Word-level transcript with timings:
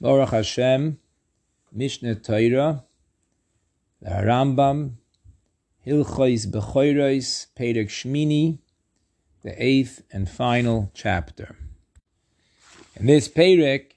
Baruch 0.00 0.30
Hashem, 0.30 0.98
Mishnah 1.72 2.16
Torah, 2.16 2.84
the 4.02 4.10
Rambam, 4.10 4.96
Hilchois 5.86 6.46
Bechoirois, 6.46 7.46
Perek 7.58 7.88
Shmini, 7.88 8.58
the 9.42 9.54
eighth 9.62 10.02
and 10.12 10.28
final 10.28 10.90
chapter. 10.94 11.56
In 12.96 13.06
this 13.06 13.28
Perek, 13.28 13.92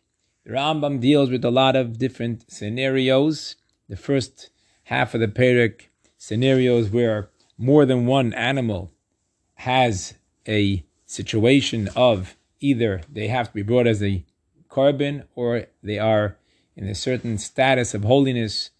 the 0.45 0.51
Rambam 0.51 1.01
deals 1.01 1.29
with 1.29 1.43
a 1.43 1.51
lot 1.51 1.75
of 1.75 1.97
different 1.97 2.49
scenarios. 2.49 3.55
The 3.87 3.97
first 3.97 4.49
half 4.83 5.13
of 5.13 5.19
the 5.19 5.27
Perek, 5.27 5.89
scenarios 6.17 6.89
where 6.89 7.29
more 7.57 7.85
than 7.85 8.05
one 8.05 8.33
animal 8.33 8.93
has 9.55 10.13
a 10.47 10.85
situation 11.05 11.89
of 11.95 12.35
either 12.59 13.01
they 13.11 13.27
have 13.27 13.47
to 13.47 13.53
be 13.53 13.63
brought 13.63 13.87
as 13.87 14.01
a 14.03 14.23
korban 14.69 15.25
or 15.35 15.65
they 15.83 15.99
are 15.99 16.37
in 16.75 16.87
a 16.87 16.95
certain 16.95 17.37
status 17.37 17.93
of 17.93 18.03
holiness 18.03 18.71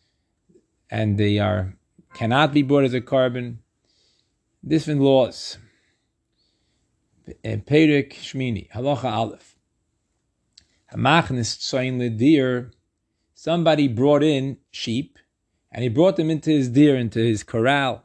and 0.90 1.18
they 1.18 1.40
are 1.40 1.76
cannot 2.14 2.54
be 2.54 2.62
brought 2.62 2.86
as 2.86 2.94
a 2.94 3.02
korban. 3.02 3.58
Different 4.66 5.02
laws. 5.02 5.58
Eh, 7.44 7.58
Perik 7.58 8.14
Shmini, 8.14 8.70
Halacha 8.72 9.12
Aleph. 9.12 9.56
Hamachnis 10.94 11.58
tzoin 11.58 12.00
ledir. 12.00 12.72
Somebody 13.34 13.88
brought 13.88 14.24
in 14.24 14.58
sheep, 14.72 15.18
and 15.72 15.84
he 15.84 15.90
brought 15.90 16.18
them 16.18 16.30
into 16.30 16.50
his 16.50 16.68
deer, 16.68 16.98
into 16.98 17.20
his 17.20 17.44
corral, 17.44 18.04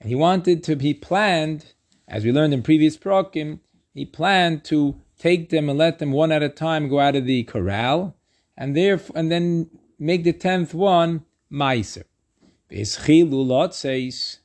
and 0.00 0.08
he 0.08 0.14
wanted 0.14 0.62
to. 0.64 0.76
He 0.76 0.94
planned, 0.94 1.74
as 2.06 2.24
we 2.24 2.30
learned 2.30 2.54
in 2.54 2.62
previous 2.62 2.96
prokim, 2.96 3.60
he 3.92 4.04
planned 4.04 4.62
to 4.64 5.00
take 5.18 5.50
them 5.50 5.68
and 5.68 5.78
let 5.78 5.98
them 5.98 6.12
one 6.12 6.32
at 6.32 6.42
a 6.42 6.48
time 6.48 6.88
go 6.88 7.00
out 7.00 7.16
of 7.16 7.26
the 7.26 7.44
corral, 7.44 8.16
and 8.56 8.76
there 8.76 9.00
and 9.14 9.30
then 9.30 9.70
make 9.98 10.24
the 10.24 10.32
tenth 10.32 10.74
one 10.74 11.24
meiser. 11.50 12.04
says 13.72 14.38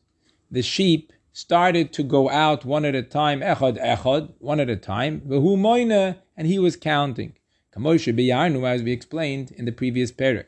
the 0.50 0.62
sheep 0.62 1.14
started 1.34 1.94
to 1.94 2.04
go 2.04 2.30
out 2.30 2.66
one 2.66 2.86
at 2.86 2.96
a 2.96 3.02
time, 3.02 3.40
echad 3.42 3.82
echad, 3.82 4.32
one 4.40 4.60
at 4.60 4.70
a 4.70 4.76
time, 4.76 5.22
v'hu 5.22 5.58
moine, 5.58 6.18
and 6.36 6.48
he 6.48 6.60
was 6.60 6.76
counting. 6.76 7.34
Kamoshe 7.74 8.14
biyarnu, 8.14 8.68
as 8.68 8.84
we 8.84 8.92
explained 8.92 9.52
in 9.52 9.66
the 9.66 9.72
previous 9.72 10.12
parak. 10.12 10.48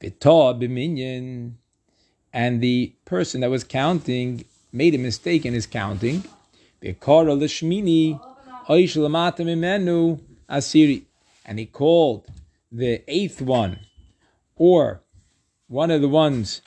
V'toh 0.00 0.60
b'minyan, 0.60 1.52
and 2.32 2.60
the 2.60 2.94
person 3.04 3.40
that 3.40 3.50
was 3.50 3.64
counting 3.64 4.44
made 4.72 4.94
a 4.94 4.98
mistake 4.98 5.46
in 5.46 5.54
his 5.54 5.66
counting, 5.66 6.24
asiri. 10.50 11.04
And 11.44 11.58
he 11.58 11.66
called 11.66 12.26
the 12.70 13.02
eighth 13.08 13.40
one, 13.40 13.80
or 14.56 15.02
one 15.68 15.90
of 15.90 16.00
the 16.00 16.08
ones 16.08 16.62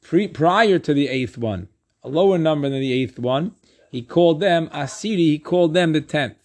pre, 0.00 0.28
prior 0.28 0.78
to 0.78 0.94
the 0.94 1.08
eighth 1.08 1.36
one, 1.36 1.68
a 2.04 2.08
lower 2.08 2.38
number 2.38 2.68
than 2.68 2.80
the 2.80 2.92
eighth 2.92 3.18
one, 3.18 3.56
he 3.90 4.02
called 4.02 4.40
them 4.40 4.68
asiri, 4.68 5.16
he 5.16 5.38
called 5.38 5.74
them 5.74 5.92
the 5.92 6.00
tenth. 6.00 6.38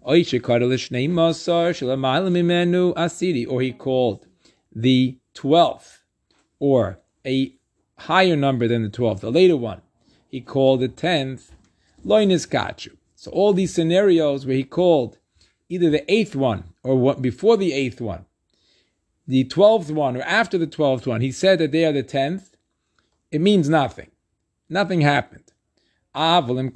Or 0.00 0.16
he 0.16 0.24
called 3.72 4.26
the 4.74 5.18
twelfth, 5.34 6.04
or 6.58 6.98
a 7.26 7.52
higher 7.98 8.36
number 8.36 8.68
than 8.68 8.82
the 8.82 8.88
twelfth, 8.88 9.20
the 9.20 9.30
later 9.30 9.56
one. 9.56 9.82
He 10.28 10.40
called 10.40 10.80
the 10.80 10.88
tenth 10.88 11.52
loinis 12.04 12.46
kachu. 12.48 12.97
So 13.20 13.32
all 13.32 13.52
these 13.52 13.74
scenarios 13.74 14.46
where 14.46 14.54
he 14.54 14.62
called 14.62 15.18
either 15.68 15.90
the 15.90 16.08
eighth 16.10 16.36
one 16.36 16.62
or 16.84 16.96
what 16.96 17.20
before 17.20 17.56
the 17.56 17.72
eighth 17.72 18.00
one, 18.00 18.26
the 19.26 19.42
twelfth 19.42 19.90
one 19.90 20.16
or 20.16 20.22
after 20.22 20.56
the 20.56 20.68
twelfth 20.68 21.04
one, 21.04 21.20
he 21.20 21.32
said 21.32 21.58
that 21.58 21.72
they 21.72 21.84
are 21.84 21.90
the 21.90 22.04
tenth. 22.04 22.56
It 23.32 23.40
means 23.40 23.68
nothing. 23.68 24.12
Nothing 24.68 25.00
happened. 25.00 25.52
However, 26.14 26.70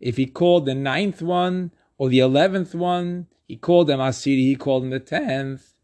if 0.00 0.16
he 0.16 0.26
called 0.26 0.66
the 0.66 0.74
ninth 0.76 1.20
one 1.20 1.72
or 1.96 2.08
the 2.08 2.20
eleventh 2.20 2.76
one, 2.76 3.26
he 3.48 3.56
called 3.56 3.88
them 3.88 3.98
asiri, 3.98 4.46
he 4.46 4.54
called 4.54 4.84
them 4.84 4.90
the 4.90 5.00
tenth. 5.00 5.74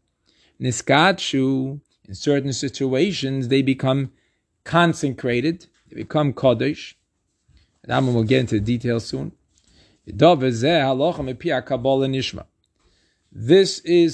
Niskachu, 0.61 1.81
in 2.07 2.15
certain 2.15 2.53
situations, 2.53 3.49
they 3.49 3.61
become 3.61 4.13
consecrated, 4.63 5.67
they 5.95 6.01
become 6.01 6.33
Kodesh. 6.33 6.93
And 7.83 7.93
I'm 7.93 8.13
will 8.13 8.23
get 8.23 8.41
into 8.41 8.55
the 8.55 8.61
details 8.61 9.05
soon. 9.05 9.31
This 10.05 10.19
is 10.19 10.63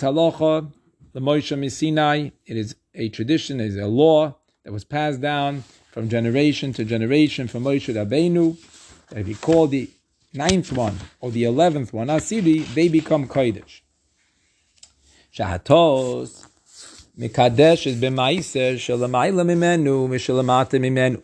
halacha, 0.02 0.72
the 1.14 1.20
Moshe 1.20 1.58
Missinai. 1.58 2.32
It 2.46 2.58
is 2.58 2.76
a 2.94 3.10
tradition, 3.10 3.60
it 3.60 3.68
is 3.68 3.78
a 3.78 3.88
law 3.88 4.36
that 4.64 4.72
was 4.72 4.84
passed 4.84 5.22
down 5.22 5.64
from 5.92 6.08
generation 6.08 6.72
to 6.74 6.86
generation 6.86 7.48
from 7.48 7.64
Moshe 7.64 7.94
Rabbeinu. 7.94 8.58
That 9.10 9.20
if 9.20 9.28
you 9.28 9.36
call 9.36 9.68
the 9.68 9.90
ninth 10.34 10.72
one 10.72 10.98
or 11.20 11.32
the 11.32 11.46
eleventh 11.46 11.92
one 11.94 12.08
Asiri, 12.08 12.66
they 12.76 12.90
become 12.90 13.28
Kodesh. 13.28 13.82
Shahatos 15.34 16.46
Mikadesh 17.18 17.88
is 17.88 17.96
b'maiser 18.00 18.76
shalamayla 18.76 19.44
mimenu 19.46 20.08
mishalamata 20.08 20.80
mimenu. 20.80 21.24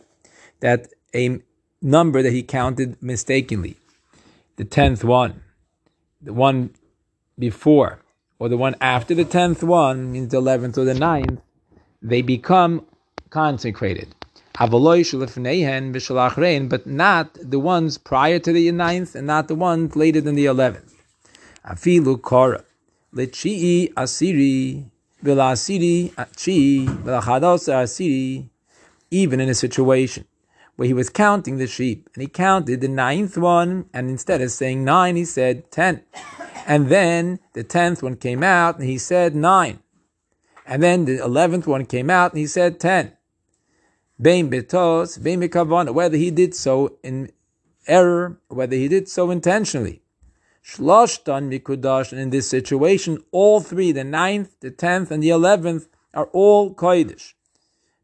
That 0.60 0.88
a 1.14 1.40
number 1.80 2.22
that 2.22 2.32
he 2.32 2.42
counted 2.42 3.00
mistakenly, 3.00 3.76
the 4.56 4.64
tenth 4.64 5.04
one, 5.04 5.42
the 6.20 6.32
one 6.32 6.70
before, 7.38 8.00
or 8.40 8.48
the 8.48 8.56
one 8.56 8.74
after 8.80 9.14
the 9.14 9.24
tenth 9.24 9.62
one, 9.62 10.10
means 10.10 10.32
the 10.32 10.38
eleventh 10.38 10.76
or 10.76 10.84
the 10.84 10.94
ninth, 10.94 11.40
they 12.02 12.22
become 12.22 12.84
consecrated. 13.30 14.14
But 14.58 14.72
not 14.72 14.98
the 17.34 17.60
ones 17.60 17.98
prior 17.98 18.38
to 18.40 18.52
the 18.52 18.72
ninth 18.72 19.14
and 19.14 19.26
not 19.28 19.46
the 19.46 19.54
ones 19.54 19.94
later 19.94 20.20
than 20.20 20.34
the 20.34 20.46
eleventh. 20.46 20.94
Afilu 21.64 22.20
kora. 22.20 22.64
Lichii 23.14 23.92
asiri 23.94 24.84
asiri 25.24 26.12
chi 26.16 26.86
asiri. 27.70 28.48
Even 29.10 29.40
in 29.40 29.48
a 29.48 29.54
situation 29.54 30.24
where 30.78 30.86
he 30.86 30.94
was 30.94 31.10
counting 31.10 31.58
the 31.58 31.66
sheep 31.66 32.08
and 32.14 32.22
he 32.22 32.28
counted 32.28 32.80
the 32.80 32.86
ninth 32.86 33.36
one, 33.36 33.86
and 33.92 34.08
instead 34.08 34.40
of 34.40 34.48
saying 34.52 34.84
nine, 34.84 35.16
he 35.16 35.24
said 35.24 35.72
ten. 35.72 36.04
And 36.68 36.86
then 36.86 37.40
the 37.52 37.64
tenth 37.64 38.00
one 38.00 38.14
came 38.14 38.44
out 38.44 38.78
and 38.78 38.88
he 38.88 38.96
said 38.96 39.34
nine. 39.34 39.80
And 40.64 40.80
then 40.80 41.04
the 41.04 41.18
eleventh 41.18 41.66
one 41.66 41.84
came 41.84 42.10
out 42.10 42.30
and 42.30 42.38
he 42.38 42.46
said 42.46 42.78
ten. 42.78 43.16
Bein 44.22 44.48
betos, 44.48 45.20
bein 45.20 45.92
whether 45.92 46.16
he 46.16 46.30
did 46.30 46.54
so 46.54 46.96
in 47.02 47.32
error, 47.88 48.38
whether 48.46 48.76
he 48.76 48.86
did 48.86 49.08
so 49.08 49.32
intentionally. 49.32 50.00
Shloshtan 50.64 51.50
mikudash, 51.50 52.12
and 52.12 52.20
in 52.20 52.30
this 52.30 52.48
situation, 52.48 53.24
all 53.32 53.60
three, 53.60 53.90
the 53.90 54.04
ninth, 54.04 54.60
the 54.60 54.70
tenth, 54.70 55.10
and 55.10 55.24
the 55.24 55.30
eleventh, 55.30 55.88
are 56.14 56.26
all 56.26 56.72
kodesh. 56.72 57.32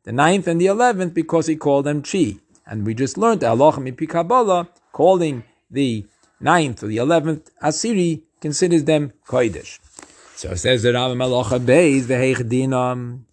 The 0.03 0.13
ninth 0.13 0.49
and 0.49 0.61
the 0.61 0.67
eleventh, 0.67 1.15
because 1.15 1.47
he 1.47 1.55
called 1.55 1.85
them 1.85 2.03
chi. 2.03 2.39
And 2.67 2.87
we 2.87 2.95
just 2.95 3.19
learned 3.19 3.45
Allah 3.45 3.73
Kabbalah, 3.73 4.69
calling 4.93 5.45
the 5.71 6.07
ninth 6.41 6.83
or 6.83 6.87
the 6.87 6.97
eleventh 6.97 7.51
Asiri, 7.63 8.23
considers 8.41 8.85
them 8.85 9.13
kodesh. 9.27 9.79
So 10.37 10.51
it 10.51 10.59
says 10.59 10.83
that 10.83 10.95
Rav 10.95 11.17
Malacha 11.17 11.65
the 11.65 12.15
Heich 12.15 12.43
Dinam, 12.49 13.25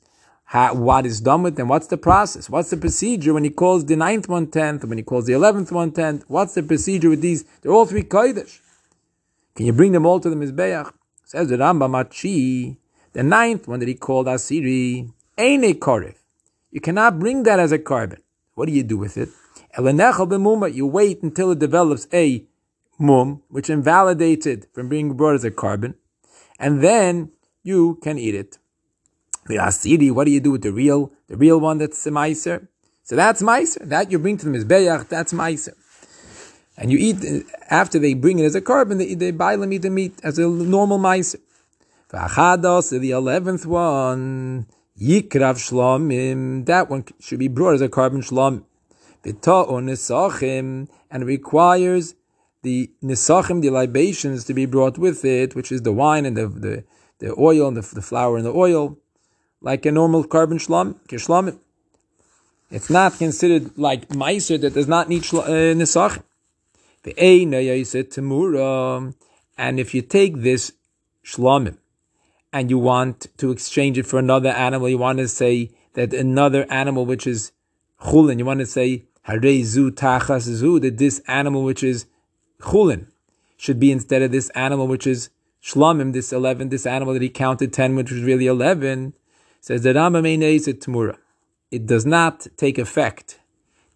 what 0.77 1.05
is 1.05 1.21
done 1.21 1.43
with 1.43 1.55
them? 1.55 1.67
What's 1.69 1.87
the 1.87 1.97
process? 1.97 2.49
What's 2.49 2.69
the 2.69 2.77
procedure 2.77 3.33
when 3.33 3.43
he 3.43 3.49
calls 3.49 3.85
the 3.85 3.95
ninth 3.95 4.27
one 4.27 4.47
tenth, 4.47 4.83
when 4.83 4.97
he 4.97 5.03
calls 5.03 5.25
the 5.25 5.33
eleventh 5.33 5.71
one 5.71 5.91
tenth? 5.91 6.25
What's 6.27 6.53
the 6.53 6.63
procedure 6.63 7.09
with 7.09 7.21
these? 7.21 7.43
They're 7.61 7.71
all 7.71 7.85
three 7.85 8.03
kodesh. 8.03 8.59
Can 9.55 9.65
you 9.65 9.73
bring 9.73 9.93
them 9.93 10.05
all 10.05 10.19
to 10.19 10.29
the 10.29 10.35
Mizbeach? 10.35 10.91
Says 11.25 11.47
the 11.47 11.57
Rambam 11.57 11.91
Machi, 11.91 12.77
the 13.13 13.23
ninth 13.23 13.67
one 13.67 13.79
that 13.79 13.87
he 13.87 13.95
called 13.95 14.27
Asiri, 14.27 15.11
ain't 15.37 15.63
a 15.63 15.73
korif. 15.73 16.15
You 16.71 16.81
cannot 16.81 17.19
bring 17.19 17.43
that 17.43 17.59
as 17.59 17.71
a 17.71 17.79
korban. 17.79 18.19
What 18.55 18.67
do 18.67 18.73
you 18.73 18.83
do 18.83 18.97
with 18.97 19.17
it? 19.17 19.29
You 19.77 20.87
wait 20.87 21.23
until 21.23 21.51
it 21.51 21.59
develops 21.59 22.07
a 22.13 22.45
mum, 22.99 23.41
which 23.49 23.69
invalidates 23.69 24.45
it 24.45 24.67
from 24.73 24.89
being 24.89 25.13
brought 25.13 25.35
as 25.35 25.43
a 25.43 25.51
korban, 25.51 25.95
and 26.59 26.83
then 26.83 27.31
you 27.63 27.97
can 28.03 28.17
eat 28.17 28.35
it. 28.35 28.57
The 29.47 29.55
asiri, 29.55 30.11
what 30.11 30.25
do 30.25 30.31
you 30.31 30.39
do 30.39 30.51
with 30.51 30.61
the 30.61 30.71
real, 30.71 31.11
the 31.27 31.37
real 31.37 31.59
one 31.59 31.79
that's 31.79 32.05
a 32.05 32.11
meiser? 32.11 32.67
So 33.03 33.15
that's 33.15 33.41
meiser. 33.41 33.87
That 33.89 34.11
you 34.11 34.19
bring 34.19 34.37
to 34.37 34.49
the 34.49 34.57
mizbeach, 34.57 35.07
that's 35.07 35.33
meiser 35.33 35.73
and 36.81 36.91
you 36.91 36.97
eat 36.97 37.17
uh, 37.23 37.47
after 37.69 37.99
they 37.99 38.13
bring 38.13 38.39
it 38.39 38.45
as 38.45 38.55
a 38.55 38.61
korban, 38.61 38.97
they, 38.97 39.13
they 39.13 39.31
buy 39.31 39.55
them 39.55 39.71
eat 39.71 39.83
the 39.83 39.89
meat 39.89 40.19
as 40.23 40.39
a 40.39 40.47
normal 40.47 40.97
mice. 40.97 41.35
The 42.09 43.11
eleventh 43.11 43.65
one, 43.65 44.65
yikrav 45.01 45.57
shlomim, 45.57 46.65
that 46.65 46.89
one 46.89 47.05
should 47.19 47.39
be 47.39 47.47
brought 47.47 47.73
as 47.73 47.81
a 47.81 47.89
korban 47.89 48.21
shlom. 48.23 48.63
And 51.11 51.25
requires 51.25 52.15
the 52.63 52.91
nisachim, 53.03 53.61
the 53.61 53.69
libations 53.69 54.45
to 54.45 54.53
be 54.53 54.65
brought 54.65 54.97
with 54.97 55.25
it, 55.25 55.55
which 55.55 55.71
is 55.71 55.81
the 55.81 55.91
wine 55.91 56.25
and 56.25 56.37
the 56.37 56.47
the, 56.47 56.83
the 57.19 57.35
oil 57.37 57.67
and 57.67 57.77
the, 57.77 57.95
the 57.95 58.01
flour 58.01 58.37
and 58.37 58.45
the 58.45 58.53
oil, 58.53 58.97
like 59.61 59.85
a 59.85 59.91
normal 59.91 60.23
korban 60.23 60.59
shlam, 60.65 60.95
kishlamim. 61.07 61.59
It's 62.69 62.89
not 62.89 63.17
considered 63.17 63.77
like 63.77 64.09
meiser 64.09 64.59
that 64.61 64.73
does 64.73 64.87
not 64.87 65.09
need 65.09 65.23
uh, 65.25 65.75
nisachim. 65.81 66.23
And 69.57 69.79
if 69.79 69.93
you 69.93 70.01
take 70.01 70.37
this 70.37 70.71
shlamim 71.25 71.77
and 72.53 72.69
you 72.69 72.77
want 72.77 73.27
to 73.37 73.51
exchange 73.51 73.97
it 73.97 74.05
for 74.05 74.19
another 74.19 74.49
animal, 74.49 74.89
you 74.89 74.97
want 74.97 75.19
to 75.19 75.27
say 75.27 75.71
that 75.93 76.13
another 76.13 76.65
animal 76.71 77.05
which 77.05 77.25
is 77.27 77.51
chulin, 78.01 78.39
you 78.39 78.45
want 78.45 78.59
to 78.59 78.65
say 78.65 79.05
harezu 79.27 79.91
tachas 79.91 80.41
zu, 80.41 80.79
that 80.79 80.97
this 80.97 81.21
animal 81.27 81.63
which 81.63 81.83
is 81.83 82.05
chulin 82.59 83.07
should 83.57 83.79
be 83.79 83.91
instead 83.91 84.21
of 84.21 84.31
this 84.31 84.49
animal 84.49 84.87
which 84.87 85.05
is 85.05 85.29
shlamim, 85.63 86.13
this 86.13 86.33
11, 86.33 86.69
this 86.69 86.85
animal 86.85 87.13
that 87.13 87.21
he 87.21 87.29
counted 87.29 87.71
10, 87.71 87.95
which 87.95 88.11
was 88.11 88.21
really 88.23 88.47
11, 88.47 89.13
says 89.59 89.83
that 89.83 89.95
tamura. 89.95 91.17
It 91.69 91.85
does 91.85 92.05
not 92.05 92.47
take 92.57 92.77
effect. 92.77 93.39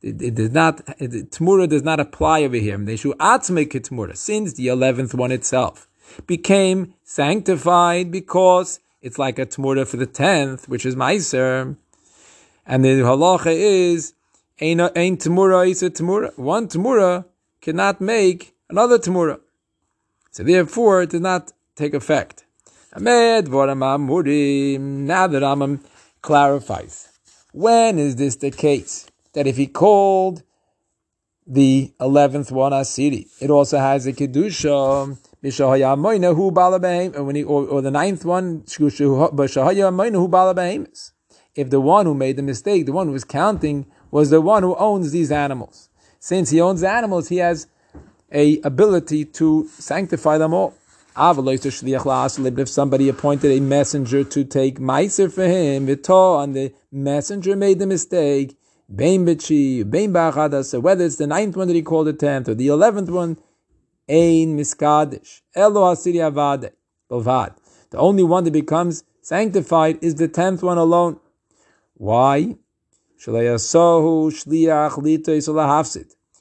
It, 0.01 0.21
it 0.21 0.35
does 0.35 0.51
not, 0.51 0.81
it, 0.99 1.31
does 1.31 1.83
not 1.83 1.99
apply 1.99 2.43
over 2.43 2.55
here. 2.55 2.77
Since 2.77 3.07
the 3.49 4.67
11th 4.67 5.13
one 5.15 5.31
itself 5.31 5.87
became 6.27 6.93
sanctified 7.03 8.11
because 8.11 8.79
it's 9.01 9.17
like 9.19 9.37
a 9.39 9.45
tamura 9.45 9.85
for 9.87 9.97
the 9.97 10.07
10th, 10.07 10.67
which 10.67 10.85
is 10.85 10.95
Meiser. 10.95 11.75
And 12.65 12.83
the 12.83 13.01
halacha 13.01 13.53
is, 13.53 14.13
ain't 14.59 14.79
tamura 15.21 15.69
is 15.69 15.83
a 15.83 15.89
tamura. 15.89 16.37
One 16.37 16.67
tamura 16.67 17.25
cannot 17.61 18.01
make 18.01 18.55
another 18.69 18.97
tamura. 18.97 19.39
So 20.31 20.43
therefore, 20.43 21.03
it 21.03 21.11
does 21.11 21.21
not 21.21 21.53
take 21.75 21.93
effect. 21.93 22.45
Now 22.97 23.37
the 23.37 23.49
Rambam 25.39 25.79
clarifies. 26.21 27.09
When 27.51 27.99
is 27.99 28.15
this 28.15 28.37
the 28.37 28.51
case? 28.51 29.07
That 29.33 29.47
if 29.47 29.57
he 29.57 29.67
called 29.67 30.43
the 31.45 31.93
eleventh 31.99 32.51
one 32.51 32.71
Asiri, 32.71 33.27
it 33.41 33.49
also 33.49 33.77
has 33.77 34.07
a 34.07 34.13
kedusha. 34.13 35.17
Or, 35.45 35.77
the 35.77 35.95
ninth 37.91 38.25
one, 38.25 38.63
if 41.55 41.69
the 41.69 41.79
one 41.79 42.05
who 42.07 42.15
made 42.15 42.35
the 42.35 42.41
mistake, 42.41 42.87
the 42.87 42.91
one 42.91 43.05
who 43.05 43.13
was 43.13 43.23
counting, 43.23 43.85
was 44.09 44.31
the 44.31 44.41
one 44.41 44.63
who 44.63 44.75
owns 44.75 45.11
these 45.11 45.31
animals. 45.31 45.89
Since 46.19 46.49
he 46.49 46.59
owns 46.59 46.81
the 46.81 46.89
animals, 46.89 47.27
he 47.27 47.37
has 47.37 47.67
a 48.31 48.59
ability 48.61 49.25
to 49.25 49.69
sanctify 49.77 50.39
them 50.39 50.55
all. 50.55 50.73
If 51.15 52.67
somebody 52.67 53.07
appointed 53.07 53.51
a 53.51 53.59
messenger 53.59 54.23
to 54.23 54.43
take 54.43 54.79
meiser 54.79 55.31
for 55.31 55.45
him, 55.45 55.87
and 55.87 56.55
the 56.55 56.73
messenger 56.91 57.55
made 57.55 57.77
the 57.77 57.85
mistake, 57.85 58.57
whether 58.87 59.31
it's 61.05 61.17
the 61.17 61.27
ninth 61.27 61.55
one 61.55 61.67
that 61.67 61.75
he 61.75 61.83
called 61.83 62.07
the 62.07 62.13
tenth 62.13 62.49
or 62.49 62.55
the 62.55 62.67
eleventh 62.67 63.11
one, 63.11 63.37
ein 64.07 64.55
miskadish 64.57 65.41
elo 65.55 65.81
asiri 65.83 66.19
avade 66.19 66.71
The 67.09 67.97
only 67.97 68.23
one 68.23 68.43
that 68.43 68.51
becomes 68.51 69.03
sanctified 69.21 69.99
is 70.01 70.15
the 70.15 70.27
tenth 70.27 70.61
one 70.63 70.77
alone. 70.77 71.19
Why? 71.95 72.57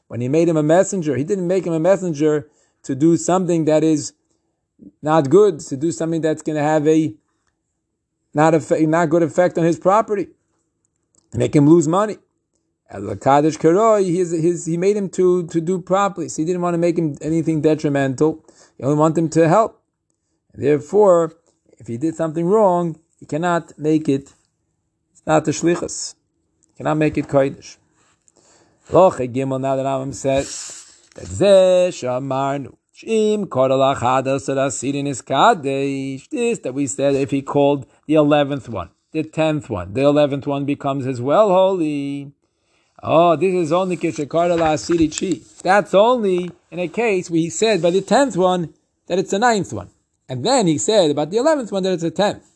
When 0.08 0.20
he 0.20 0.28
made 0.28 0.48
him 0.48 0.56
a 0.56 0.62
messenger, 0.62 1.16
he 1.16 1.24
didn't 1.24 1.46
make 1.46 1.66
him 1.66 1.72
a 1.72 1.80
messenger 1.80 2.48
to 2.82 2.94
do 2.94 3.16
something 3.16 3.64
that 3.64 3.82
is 3.82 4.12
not 5.00 5.30
good, 5.30 5.60
to 5.60 5.76
do 5.76 5.92
something 5.92 6.20
that's 6.20 6.42
going 6.42 6.56
to 6.56 6.62
have 6.62 6.86
a 6.86 7.14
not 8.34 8.52
a 8.54 8.86
not 8.86 9.08
good 9.10 9.22
effect 9.22 9.56
on 9.56 9.64
his 9.64 9.78
property, 9.78 10.26
make 11.32 11.54
him 11.54 11.68
lose 11.68 11.86
money. 11.86 12.18
Kaddish 13.20 13.58
Karoi, 13.58 14.04
his, 14.04 14.66
he 14.66 14.76
made 14.76 14.96
him 14.96 15.08
to, 15.10 15.46
to 15.48 15.60
do 15.60 15.80
properly. 15.80 16.28
So 16.28 16.42
he 16.42 16.46
didn't 16.46 16.62
want 16.62 16.74
to 16.74 16.78
make 16.78 16.96
him 16.96 17.16
anything 17.20 17.60
detrimental. 17.60 18.44
He 18.78 18.84
only 18.84 18.96
wanted 18.96 19.18
him 19.18 19.28
to 19.30 19.48
help. 19.48 19.82
therefore, 20.54 21.32
if 21.78 21.86
he 21.88 21.96
did 21.96 22.14
something 22.14 22.46
wrong, 22.46 22.98
he 23.18 23.26
cannot 23.26 23.76
make 23.78 24.08
it, 24.08 24.32
it's 25.12 25.26
not 25.26 25.44
the 25.44 25.50
shlichus. 25.50 26.14
He 26.68 26.74
cannot 26.78 26.96
make 26.96 27.18
it 27.18 27.26
kodesh. 27.26 27.76
Loch 28.90 29.18
Gimel, 29.18 29.60
now 29.60 29.76
that 29.76 29.84
Rambam 29.84 30.14
says, 30.14 31.08
that 31.14 31.26
Zeh 31.26 31.88
Shamarnu. 31.88 32.76
Shim 32.94 33.46
Kodal 33.46 33.96
Achada 33.96 34.38
Sarasirin 34.38 35.08
is. 35.08 35.20
This 36.30 36.58
that 36.60 36.74
we 36.74 36.86
said 36.86 37.16
if 37.16 37.32
he 37.32 37.42
called 37.42 37.86
the 38.06 38.14
eleventh 38.14 38.68
one, 38.68 38.90
the 39.10 39.24
tenth 39.24 39.68
one, 39.68 39.94
the 39.94 40.02
eleventh 40.02 40.46
one 40.46 40.64
becomes 40.64 41.04
as 41.06 41.20
well 41.20 41.48
holy. 41.48 42.32
Oh, 43.06 43.36
this 43.36 43.52
is 43.52 43.70
only 43.70 43.98
Kishakarda 43.98 44.56
Asiri 44.56 45.10
Chi. 45.12 45.42
That's 45.62 45.92
only 45.92 46.50
in 46.70 46.78
a 46.78 46.88
case 46.88 47.28
where 47.28 47.38
he 47.38 47.50
said 47.50 47.82
by 47.82 47.90
the 47.90 48.00
tenth 48.00 48.34
one 48.34 48.72
that 49.08 49.18
it's 49.18 49.32
the 49.32 49.38
ninth 49.38 49.74
one. 49.74 49.90
And 50.26 50.42
then 50.42 50.66
he 50.66 50.78
said 50.78 51.10
about 51.10 51.30
the 51.30 51.36
eleventh 51.36 51.70
one 51.70 51.82
that 51.82 51.92
it's 51.92 52.02
a 52.02 52.10
tenth. 52.10 52.50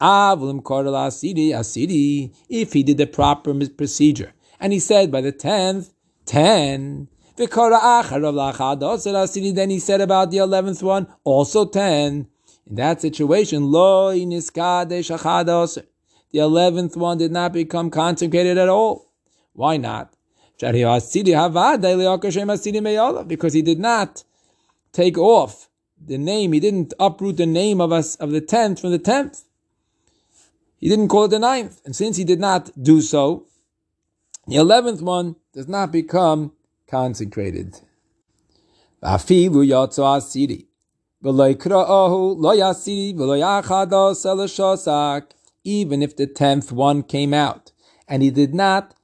Avlim 0.00 0.62
Kodal 0.62 0.94
Asiri 0.94 1.48
Asiri, 1.48 2.34
if 2.48 2.72
he 2.72 2.82
did 2.82 2.96
the 2.96 3.06
proper 3.06 3.52
procedure. 3.68 4.32
And 4.58 4.72
he 4.72 4.78
said 4.78 5.12
by 5.12 5.20
the 5.20 5.30
tenth, 5.30 5.92
ten. 6.24 7.08
Then 7.36 7.50
he 9.68 9.78
said 9.78 10.00
about 10.00 10.30
the 10.30 10.38
eleventh 10.38 10.82
one, 10.82 11.06
also 11.22 11.66
ten. 11.66 12.28
In 12.66 12.76
that 12.76 13.02
situation, 13.02 13.70
lo 13.70 14.10
the 14.10 15.18
eleventh 16.32 16.96
one 16.96 17.18
did 17.18 17.32
not 17.32 17.52
become 17.52 17.90
consecrated 17.90 18.56
at 18.56 18.70
all. 18.70 19.11
Why 19.54 19.76
not? 19.76 20.14
Because 20.58 20.74
he 23.54 23.62
did 23.62 23.78
not 23.78 24.24
take 24.92 25.18
off 25.18 25.68
the 26.04 26.18
name, 26.18 26.52
he 26.52 26.60
didn't 26.60 26.94
uproot 26.98 27.36
the 27.36 27.46
name 27.46 27.80
of 27.80 27.92
us 27.92 28.16
of 28.16 28.30
the 28.30 28.40
tenth 28.40 28.80
from 28.80 28.90
the 28.90 28.98
tenth. 28.98 29.44
He 30.78 30.88
didn't 30.88 31.08
call 31.08 31.24
it 31.26 31.28
the 31.28 31.38
ninth. 31.38 31.80
And 31.84 31.94
since 31.94 32.16
he 32.16 32.24
did 32.24 32.40
not 32.40 32.70
do 32.80 33.00
so, 33.00 33.46
the 34.48 34.56
eleventh 34.56 35.00
one 35.00 35.36
does 35.52 35.68
not 35.68 35.92
become 35.92 36.52
consecrated. 36.88 37.80
Even 45.64 46.02
if 46.02 46.16
the 46.16 46.26
tenth 46.26 46.72
one 46.72 47.02
came 47.04 47.32
out 47.32 47.72
and 48.08 48.22
he 48.22 48.30
did 48.30 48.54
not 48.54 48.94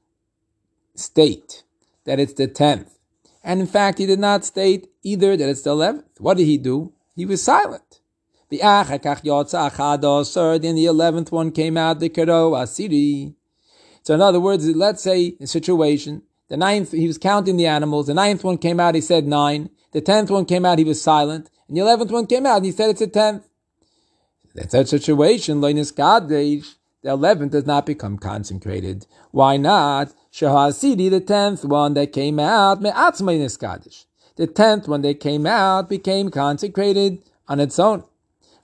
state 0.99 1.63
that 2.05 2.21
it's 2.21 2.35
the 2.35 2.47
tenth, 2.47 2.99
and 3.43 3.61
in 3.61 3.67
fact 3.67 3.99
he 3.99 4.07
did 4.07 4.19
not 4.19 4.45
state 4.45 4.89
either 5.03 5.37
that 5.37 5.49
it's 5.49 5.63
the 5.63 5.71
eleventh, 5.71 6.19
what 6.19 6.37
did 6.37 6.47
he 6.47 6.59
do? 6.59 6.93
He 7.17 7.27
was 7.27 7.43
silent. 7.43 8.01
The 8.51 8.61
then 10.61 10.75
the 10.75 10.87
eleventh 10.87 11.33
one 11.33 11.51
came 11.51 11.77
out, 11.77 12.01
the 12.01 12.09
Karo 12.09 12.53
Asiri. 12.53 13.35
So 14.03 14.15
in 14.15 14.23
other 14.23 14.41
words, 14.41 14.67
let's 14.69 15.03
say 15.03 15.37
a 15.41 15.47
situation 15.47 16.23
the 16.49 16.57
ninth, 16.57 16.93
he 16.93 17.07
was 17.07 17.19
counting 17.19 17.59
the 17.59 17.67
animals. 17.67 18.07
The 18.07 18.15
ninth 18.15 18.43
one 18.43 18.59
came 18.59 18.81
out, 18.81 18.95
he 18.95 19.03
said 19.03 19.27
nine. 19.27 19.71
The 19.93 20.01
tenth 20.01 20.31
one 20.31 20.47
came 20.47 20.65
out, 20.65 20.79
he 20.79 20.85
was 20.85 21.01
silent. 21.01 21.51
And 21.69 21.77
the 21.77 21.83
eleventh 21.83 22.11
one 22.11 22.27
came 22.27 22.47
out, 22.47 22.57
and 22.57 22.67
he 22.67 22.73
said 22.73 22.91
it's 22.91 23.03
a 23.03 23.07
tenth. 23.07 23.47
That's 24.55 24.73
that 24.73 24.89
situation, 24.89 25.61
the 27.03 27.11
eleventh 27.11 27.53
does 27.53 27.67
not 27.67 27.87
become 27.87 28.19
consecrated. 28.19 29.07
Why 29.31 29.57
not? 29.57 30.13
Shahasidi, 30.33 31.11
the 31.11 31.21
tenth 31.21 31.65
one 31.65 31.95
that 31.95 32.13
came 32.13 32.39
out, 32.39 32.81
the 32.81 34.47
tenth 34.47 34.89
one 34.89 35.03
that 35.03 35.21
came 35.21 35.47
out 35.47 35.89
became 35.89 36.31
consecrated 36.31 37.23
on 37.47 37.61
its 37.61 37.79
own. 37.79 38.05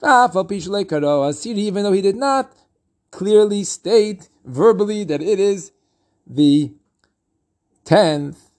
Even 0.02 1.82
though 1.82 1.92
he 1.92 2.02
did 2.02 2.16
not 2.16 2.52
clearly 3.10 3.64
state 3.64 4.28
verbally 4.44 5.04
that 5.04 5.22
it 5.22 5.40
is 5.40 5.72
the 6.26 6.72
tenth. 7.84 8.50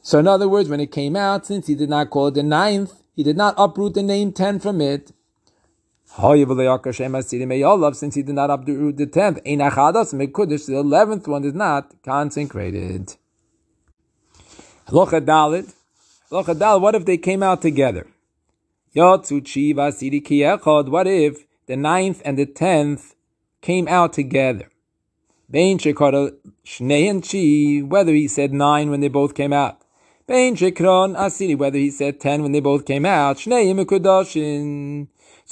So 0.00 0.20
in 0.20 0.28
other 0.28 0.48
words, 0.48 0.68
when 0.68 0.80
it 0.80 0.92
came 0.92 1.16
out, 1.16 1.46
since 1.46 1.66
he 1.66 1.74
did 1.74 1.90
not 1.90 2.10
call 2.10 2.28
it 2.28 2.34
the 2.34 2.42
ninth, 2.42 3.02
he 3.14 3.22
did 3.22 3.36
not 3.36 3.54
uproot 3.58 3.94
the 3.94 4.02
name 4.02 4.32
ten 4.32 4.60
from 4.60 4.80
it. 4.80 5.12
Since 6.18 8.14
he 8.14 8.22
did 8.22 8.34
not 8.34 8.50
uproot 8.50 8.96
the 8.96 9.06
tenth, 9.06 9.38
the 9.44 10.74
eleventh 10.74 11.28
one 11.28 11.44
is 11.44 11.52
not 11.52 11.92
consecrated. 12.02 13.16
What 14.90 15.12
if 16.94 17.04
they 17.04 17.18
came 17.18 17.42
out 17.42 17.60
together? 17.60 18.06
What 18.94 19.30
if 19.30 19.44
the 21.66 21.76
ninth 21.76 22.22
and 22.24 22.38
the 22.38 22.46
tenth 22.46 23.14
came 23.60 23.86
out 23.86 24.14
together? 24.14 24.70
Whether 25.50 25.90
he 28.14 28.28
said 28.28 28.54
nine 28.54 28.90
when 28.90 29.00
they 29.00 29.08
both 29.08 29.34
came 29.34 29.52
out. 29.52 29.82
Bein 30.26 30.56
Shekron 30.56 31.16
Asiri, 31.16 31.56
whether 31.56 31.78
he 31.78 31.88
said 31.88 32.20
10 32.20 32.42
when 32.42 32.50
they 32.50 32.58
both 32.58 32.84
came 32.84 33.06
out. 33.06 33.38
So 33.38 33.52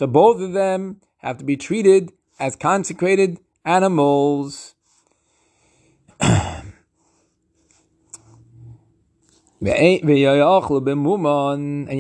both 0.09 0.41
of 0.41 0.53
them 0.53 1.01
have 1.19 1.39
to 1.39 1.45
be 1.45 1.57
treated 1.57 2.13
as 2.41 2.57
consecrated 2.57 3.39
animals. 3.65 4.75
and 6.21 6.73
he 9.63 10.23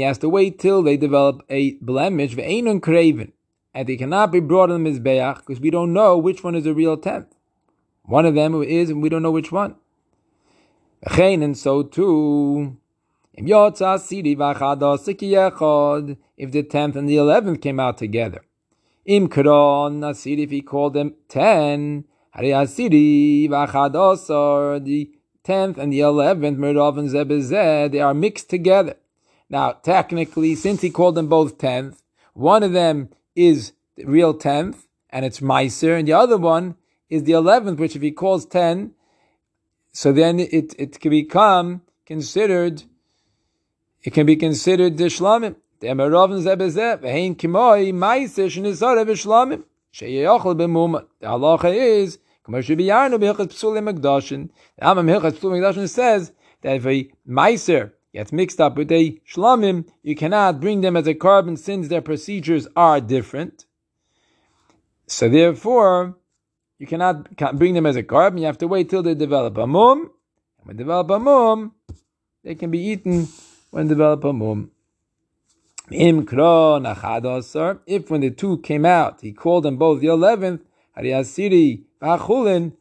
has 0.00 0.18
to 0.18 0.28
wait 0.28 0.58
till 0.58 0.82
they 0.82 0.96
develop 0.96 1.42
a 1.48 1.74
blemish, 1.74 2.34
craven, 2.34 3.32
and 3.72 3.88
they 3.88 3.96
cannot 3.96 4.32
be 4.32 4.40
brought 4.40 4.72
on 4.72 4.82
the 4.82 4.90
Mizbeach 4.90 5.36
because 5.36 5.60
we 5.60 5.70
don't 5.70 5.92
know 5.92 6.18
which 6.18 6.42
one 6.42 6.56
is 6.56 6.66
a 6.66 6.74
real 6.74 6.96
tenth. 6.96 7.36
One 8.02 8.26
of 8.26 8.34
them 8.34 8.60
is, 8.64 8.90
and 8.90 9.00
we 9.00 9.08
don't 9.08 9.22
know 9.22 9.30
which 9.30 9.52
one. 9.52 9.76
And 11.06 11.56
so 11.56 11.82
too, 11.82 12.78
if 13.36 13.44
the 16.50 16.62
tenth 16.62 16.96
and 16.96 17.08
the 17.08 17.16
eleventh 17.16 17.60
came 17.60 17.78
out 17.78 17.98
together, 17.98 18.40
Im 19.04 19.28
nasir 19.28 20.38
if 20.38 20.50
he 20.50 20.62
called 20.62 20.94
them 20.94 21.14
ten, 21.28 22.04
hari 22.30 22.48
asiri 22.48 23.48
v'achadosar, 23.50 24.82
the 24.82 25.10
tenth 25.42 25.76
and 25.76 25.92
the 25.92 26.00
eleventh, 26.00 26.58
merov 26.58 26.98
and 26.98 27.10
zebezeh, 27.10 27.92
they 27.92 28.00
are 28.00 28.14
mixed 28.14 28.48
together. 28.48 28.96
Now, 29.50 29.72
technically, 29.72 30.54
since 30.54 30.80
he 30.80 30.88
called 30.88 31.16
them 31.16 31.28
both 31.28 31.58
tenth, 31.58 32.02
one 32.32 32.62
of 32.62 32.72
them 32.72 33.10
is 33.36 33.72
the 33.96 34.06
real 34.06 34.32
tenth, 34.32 34.86
and 35.10 35.26
it's 35.26 35.40
meiser, 35.40 35.98
and 35.98 36.08
the 36.08 36.14
other 36.14 36.38
one 36.38 36.76
is 37.10 37.24
the 37.24 37.32
eleventh, 37.32 37.78
which 37.78 37.94
if 37.94 38.00
he 38.00 38.10
calls 38.10 38.46
ten, 38.46 38.94
so 39.94 40.10
then 40.10 40.40
it, 40.40 40.74
it 40.76 40.98
can 41.00 41.10
become 41.10 41.82
considered, 42.04 42.82
it 44.02 44.12
can 44.12 44.26
be 44.26 44.34
considered 44.34 44.98
the 44.98 45.04
shlamim. 45.04 45.54
The 45.78 45.86
halacha 45.86 46.54
is, 51.74 52.18
the 52.44 52.52
Rambam 52.52 53.38
says 55.88 56.32
that 56.62 56.76
if 56.76 56.86
a 56.86 57.10
meiser 57.28 57.92
gets 58.12 58.32
mixed 58.32 58.60
up 58.60 58.76
with 58.76 58.90
a 58.90 59.20
shlamim, 59.28 59.88
you 60.02 60.16
cannot 60.16 60.60
bring 60.60 60.80
them 60.80 60.96
as 60.96 61.06
a 61.06 61.14
korban 61.14 61.56
since 61.56 61.86
their 61.86 62.02
procedures 62.02 62.66
are 62.74 63.00
different. 63.00 63.66
So 65.06 65.28
therefore, 65.28 66.16
you 66.78 66.86
cannot 66.86 67.36
bring 67.56 67.74
them 67.74 67.86
as 67.86 67.96
a 67.96 68.02
korban. 68.02 68.40
You 68.40 68.46
have 68.46 68.58
to 68.58 68.68
wait 68.68 68.88
till 68.90 69.02
they 69.02 69.14
develop 69.14 69.56
a 69.58 69.66
mum. 69.66 70.10
When 70.62 70.76
they 70.76 70.82
develop 70.82 71.10
a 71.10 71.18
mum, 71.18 71.72
they 72.42 72.54
can 72.54 72.70
be 72.70 72.78
eaten 72.78 73.28
when 73.70 73.88
develop 73.88 74.24
a 74.24 74.32
mum. 74.32 74.70
If 75.90 76.26
when 78.10 78.20
the 78.22 78.30
two 78.30 78.58
came 78.58 78.86
out, 78.86 79.20
he 79.20 79.32
called 79.32 79.64
them 79.64 79.76
both 79.76 80.00
the 80.00 80.06
eleventh, 80.06 80.62
Hariyasiri, 80.96 81.82
Vachulin, 82.00 82.72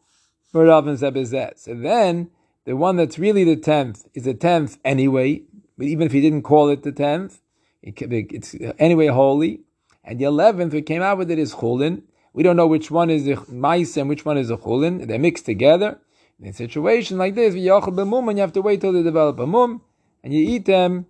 So 1.57 1.73
then, 1.75 2.29
the 2.65 2.77
one 2.77 2.95
that's 2.95 3.19
really 3.19 3.43
the 3.43 3.57
tenth 3.57 4.07
is 4.13 4.23
the 4.23 4.33
tenth 4.33 4.77
anyway, 4.85 5.41
but 5.77 5.87
even 5.87 6.05
if 6.05 6.13
he 6.13 6.21
didn't 6.21 6.43
call 6.43 6.69
it 6.69 6.83
the 6.83 6.93
tenth, 6.93 7.41
it's 7.81 8.55
anyway 8.79 9.07
holy. 9.07 9.61
And 10.05 10.19
the 10.19 10.25
eleventh, 10.25 10.71
we 10.73 10.81
came 10.81 11.01
out 11.01 11.17
with 11.17 11.29
it 11.29 11.39
is 11.39 11.55
Chulin. 11.55 12.03
We 12.33 12.43
don't 12.43 12.55
know 12.55 12.67
which 12.67 12.89
one 12.89 13.09
is 13.09 13.25
the 13.25 13.37
mice 13.47 13.95
and 13.95 14.09
which 14.09 14.25
one 14.25 14.37
is 14.37 14.47
the 14.47 14.57
Chulin. 14.57 15.07
They're 15.07 15.19
mixed 15.19 15.45
together. 15.45 15.99
In 16.39 16.47
a 16.47 16.53
situation 16.53 17.17
like 17.19 17.35
this, 17.35 17.53
you 17.55 17.71
have 17.71 18.53
to 18.53 18.61
wait 18.61 18.81
till 18.81 18.91
they 18.91 19.03
develop 19.03 19.39
a 19.39 19.45
mum, 19.45 19.81
and 20.23 20.33
you 20.33 20.41
eat 20.41 20.65
them 20.65 21.05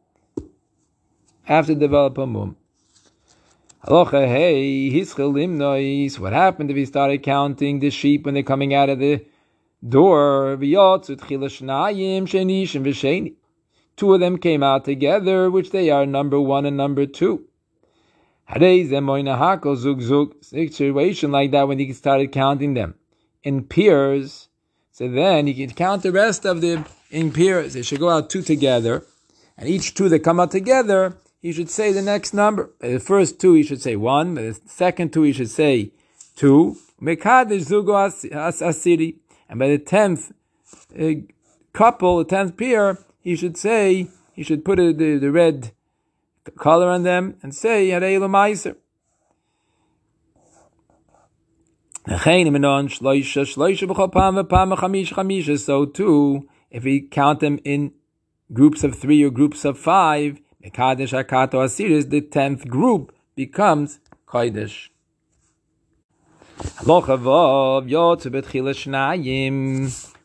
after 1.47 1.73
develop 1.73 2.17
a 2.17 2.27
mum. 2.27 2.57
Halacha, 3.85 4.27
hey, 4.27 4.89
hischel 4.91 5.33
limnois. 5.33 6.19
What 6.19 6.33
happened 6.33 6.69
if 6.71 6.77
he 6.77 6.85
started 6.85 7.23
counting 7.23 7.79
the 7.79 7.89
sheep 7.89 8.25
when 8.25 8.33
they're 8.33 8.43
coming 8.43 8.73
out 8.73 8.89
of 8.89 8.99
the 8.99 9.25
door? 9.87 10.57
Two 13.95 14.13
of 14.13 14.19
them 14.19 14.37
came 14.37 14.63
out 14.63 14.85
together, 14.85 15.51
which 15.51 15.71
they 15.71 15.89
are 15.89 16.05
number 16.05 16.39
one 16.39 16.65
and 16.65 16.77
number 16.77 17.05
two. 17.05 17.45
Situation 20.41 21.31
like 21.31 21.51
that 21.51 21.67
when 21.67 21.79
he 21.79 21.93
started 21.93 22.31
counting 22.31 22.73
them 22.73 22.95
in 23.43 23.63
pairs. 23.63 24.47
So 24.91 25.07
then 25.07 25.47
he 25.47 25.53
can 25.53 25.71
count 25.71 26.03
the 26.03 26.11
rest 26.11 26.45
of 26.45 26.61
them 26.61 26.85
in 27.09 27.31
pairs. 27.31 27.73
They 27.73 27.81
should 27.81 27.99
go 27.99 28.09
out 28.09 28.29
two 28.29 28.41
together, 28.41 29.05
and 29.57 29.67
each 29.67 29.93
two 29.95 30.09
that 30.09 30.19
come 30.19 30.39
out 30.39 30.51
together 30.51 31.17
he 31.43 31.51
should 31.51 31.69
say 31.69 31.91
the 31.91 32.01
next 32.01 32.33
number. 32.33 32.71
the 32.79 33.01
first 33.01 33.37
two, 33.37 33.53
he 33.53 33.63
should 33.63 33.81
say 33.81 33.97
one. 33.97 34.35
the 34.35 34.57
second 34.65 35.11
two, 35.11 35.23
he 35.23 35.33
should 35.33 35.49
say 35.49 35.91
two. 36.37 36.77
Mekadesh 37.01 37.65
zugo 37.67 37.95
asiri. 38.31 39.17
And 39.49 39.59
by 39.59 39.67
the 39.67 39.77
tenth 39.77 40.31
uh, 40.97 41.15
couple, 41.73 42.19
the 42.19 42.23
tenth 42.23 42.55
pair, 42.55 42.97
he 43.19 43.35
should 43.35 43.57
say, 43.57 44.07
he 44.31 44.41
should 44.41 44.63
put 44.63 44.77
the, 44.77 45.17
the 45.17 45.31
red 45.31 45.73
color 46.51 46.89
on 46.89 47.03
them 47.03 47.37
and 47.41 47.55
say, 47.55 47.87
Yarei 47.87 48.19
Lamaiser. 48.19 48.75
So 55.65 55.85
too, 55.85 56.49
if 56.69 56.83
we 56.83 57.01
count 57.01 57.39
them 57.39 57.59
in 57.63 57.93
groups 58.51 58.83
of 58.83 58.99
three 58.99 59.23
or 59.23 59.29
groups 59.29 59.63
of 59.63 59.79
five, 59.79 60.41
the 60.61 62.27
tenth 62.29 62.67
group 62.67 63.15
becomes 63.35 63.99
Kodesh. 64.27 64.89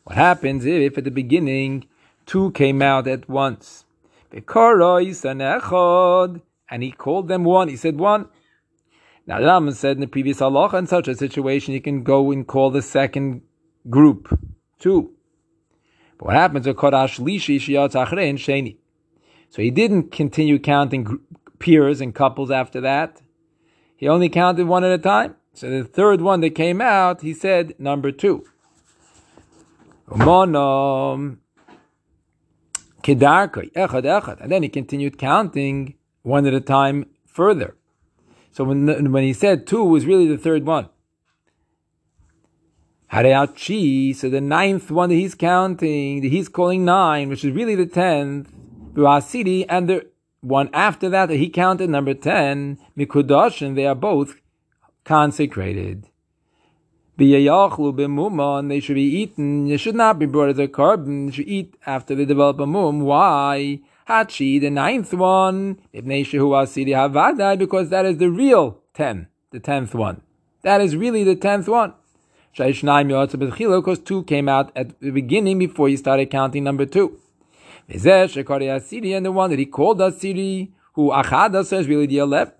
What 0.03 0.15
happens 0.15 0.65
if 0.65 0.97
at 0.97 1.03
the 1.03 1.11
beginning 1.11 1.85
two 2.25 2.51
came 2.51 2.81
out 2.81 3.07
at 3.07 3.29
once? 3.29 3.85
And 4.31 4.43
he 6.83 6.91
called 6.91 7.27
them 7.27 7.43
one. 7.43 7.67
He 7.67 7.75
said 7.75 7.99
one. 7.99 8.29
Now, 9.25 9.39
Rambam 9.39 9.73
said 9.73 9.97
in 9.97 10.01
the 10.01 10.07
previous 10.07 10.39
halacha, 10.39 10.79
in 10.79 10.87
such 10.87 11.07
a 11.07 11.15
situation, 11.15 11.73
you 11.73 11.81
can 11.81 12.03
go 12.03 12.31
and 12.31 12.47
call 12.47 12.71
the 12.71 12.81
second 12.81 13.41
group 13.89 14.39
two. 14.79 15.11
But 16.17 16.27
what 16.27 16.35
happens? 16.35 16.65
So 19.51 19.61
he 19.61 19.71
didn't 19.71 20.11
continue 20.11 20.59
counting 20.59 21.19
peers 21.59 22.01
and 22.01 22.13
couples 22.13 22.51
after 22.51 22.81
that. 22.81 23.21
He 23.95 24.07
only 24.07 24.29
counted 24.29 24.67
one 24.67 24.83
at 24.83 24.91
a 24.91 24.97
time. 24.97 25.35
So 25.53 25.69
the 25.69 25.83
third 25.83 26.21
one 26.21 26.41
that 26.41 26.51
came 26.51 26.81
out, 26.81 27.21
he 27.21 27.33
said 27.33 27.73
number 27.79 28.11
two. 28.11 28.45
And 33.13 34.51
then 34.51 34.63
he 34.63 34.69
continued 34.69 35.17
counting 35.17 35.95
one 36.21 36.45
at 36.45 36.53
a 36.53 36.61
time 36.61 37.05
further. 37.25 37.75
So 38.51 38.63
when, 38.63 39.11
when 39.11 39.23
he 39.23 39.33
said 39.33 39.67
two 39.67 39.83
was 39.83 40.05
really 40.05 40.27
the 40.27 40.37
third 40.37 40.65
one. 40.65 40.89
Hareachi, 43.11 44.15
so 44.15 44.29
the 44.29 44.41
ninth 44.41 44.91
one 44.91 45.09
that 45.09 45.15
he's 45.15 45.33
counting, 45.33 46.21
that 46.21 46.27
he's 46.27 46.47
calling 46.47 46.85
nine, 46.85 47.29
which 47.29 47.43
is 47.43 47.53
really 47.53 47.75
the 47.75 47.87
tenth, 47.87 48.51
Asiri, 48.93 49.65
and 49.67 49.89
the 49.89 50.07
one 50.41 50.69
after 50.73 51.09
that 51.09 51.27
that 51.27 51.37
he 51.37 51.49
counted, 51.49 51.89
number 51.89 52.13
10, 52.13 52.77
Mikudosh, 52.97 53.65
and 53.65 53.77
they 53.77 53.85
are 53.85 53.95
both 53.95 54.35
consecrated. 55.03 56.07
And 57.19 58.71
they 58.71 58.79
should 58.79 58.95
be 58.95 59.01
eaten. 59.03 59.67
They 59.67 59.77
should 59.77 59.95
not 59.95 60.17
be 60.19 60.25
brought 60.25 60.49
as 60.49 60.59
a 60.59 60.67
korban. 60.67 61.27
They 61.27 61.33
should 61.33 61.47
eat 61.47 61.75
after 61.85 62.15
they 62.15 62.25
develop 62.25 62.59
a 62.59 62.65
mum. 62.65 63.01
Why? 63.01 63.81
Hachi, 64.07 64.59
the 64.59 64.69
ninth 64.71 65.13
one, 65.13 65.77
because 65.91 67.89
that 67.89 68.05
is 68.05 68.17
the 68.17 68.29
real 68.31 68.79
ten, 68.93 69.27
the 69.51 69.59
tenth 69.59 69.93
one. 69.93 70.21
That 70.63 70.81
is 70.81 70.95
really 70.95 71.23
the 71.23 71.35
tenth 71.35 71.67
one. 71.67 71.93
Because 72.57 73.99
two 73.99 74.23
came 74.23 74.49
out 74.49 74.71
at 74.75 74.99
the 74.99 75.11
beginning 75.11 75.59
before 75.59 75.89
he 75.89 75.95
started 75.95 76.31
counting 76.31 76.63
number 76.63 76.87
two. 76.87 77.19
And 77.87 78.01
the 78.01 79.31
one 79.31 79.49
that 79.51 79.59
he 79.59 79.65
called 79.67 79.99
Asiri, 79.99 80.69
who 80.93 81.11
Achada 81.11 81.63
says 81.63 81.87
really 81.87 82.07
the 82.07 82.17
eleven. 82.17 82.53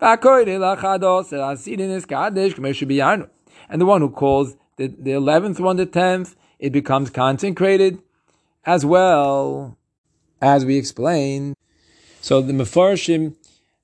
And 0.00 0.18
the 3.80 3.86
one 3.86 4.00
who 4.00 4.10
calls 4.10 4.56
the, 4.76 4.88
the 4.88 5.10
11th 5.10 5.60
one 5.60 5.76
the 5.76 5.86
10th, 5.86 6.34
it 6.58 6.70
becomes 6.70 7.10
consecrated 7.10 7.98
as 8.64 8.84
well, 8.84 9.76
as 10.40 10.64
we 10.64 10.76
explained. 10.76 11.56
So 12.20 12.40
the 12.40 12.52
Mefarshim 12.52 13.34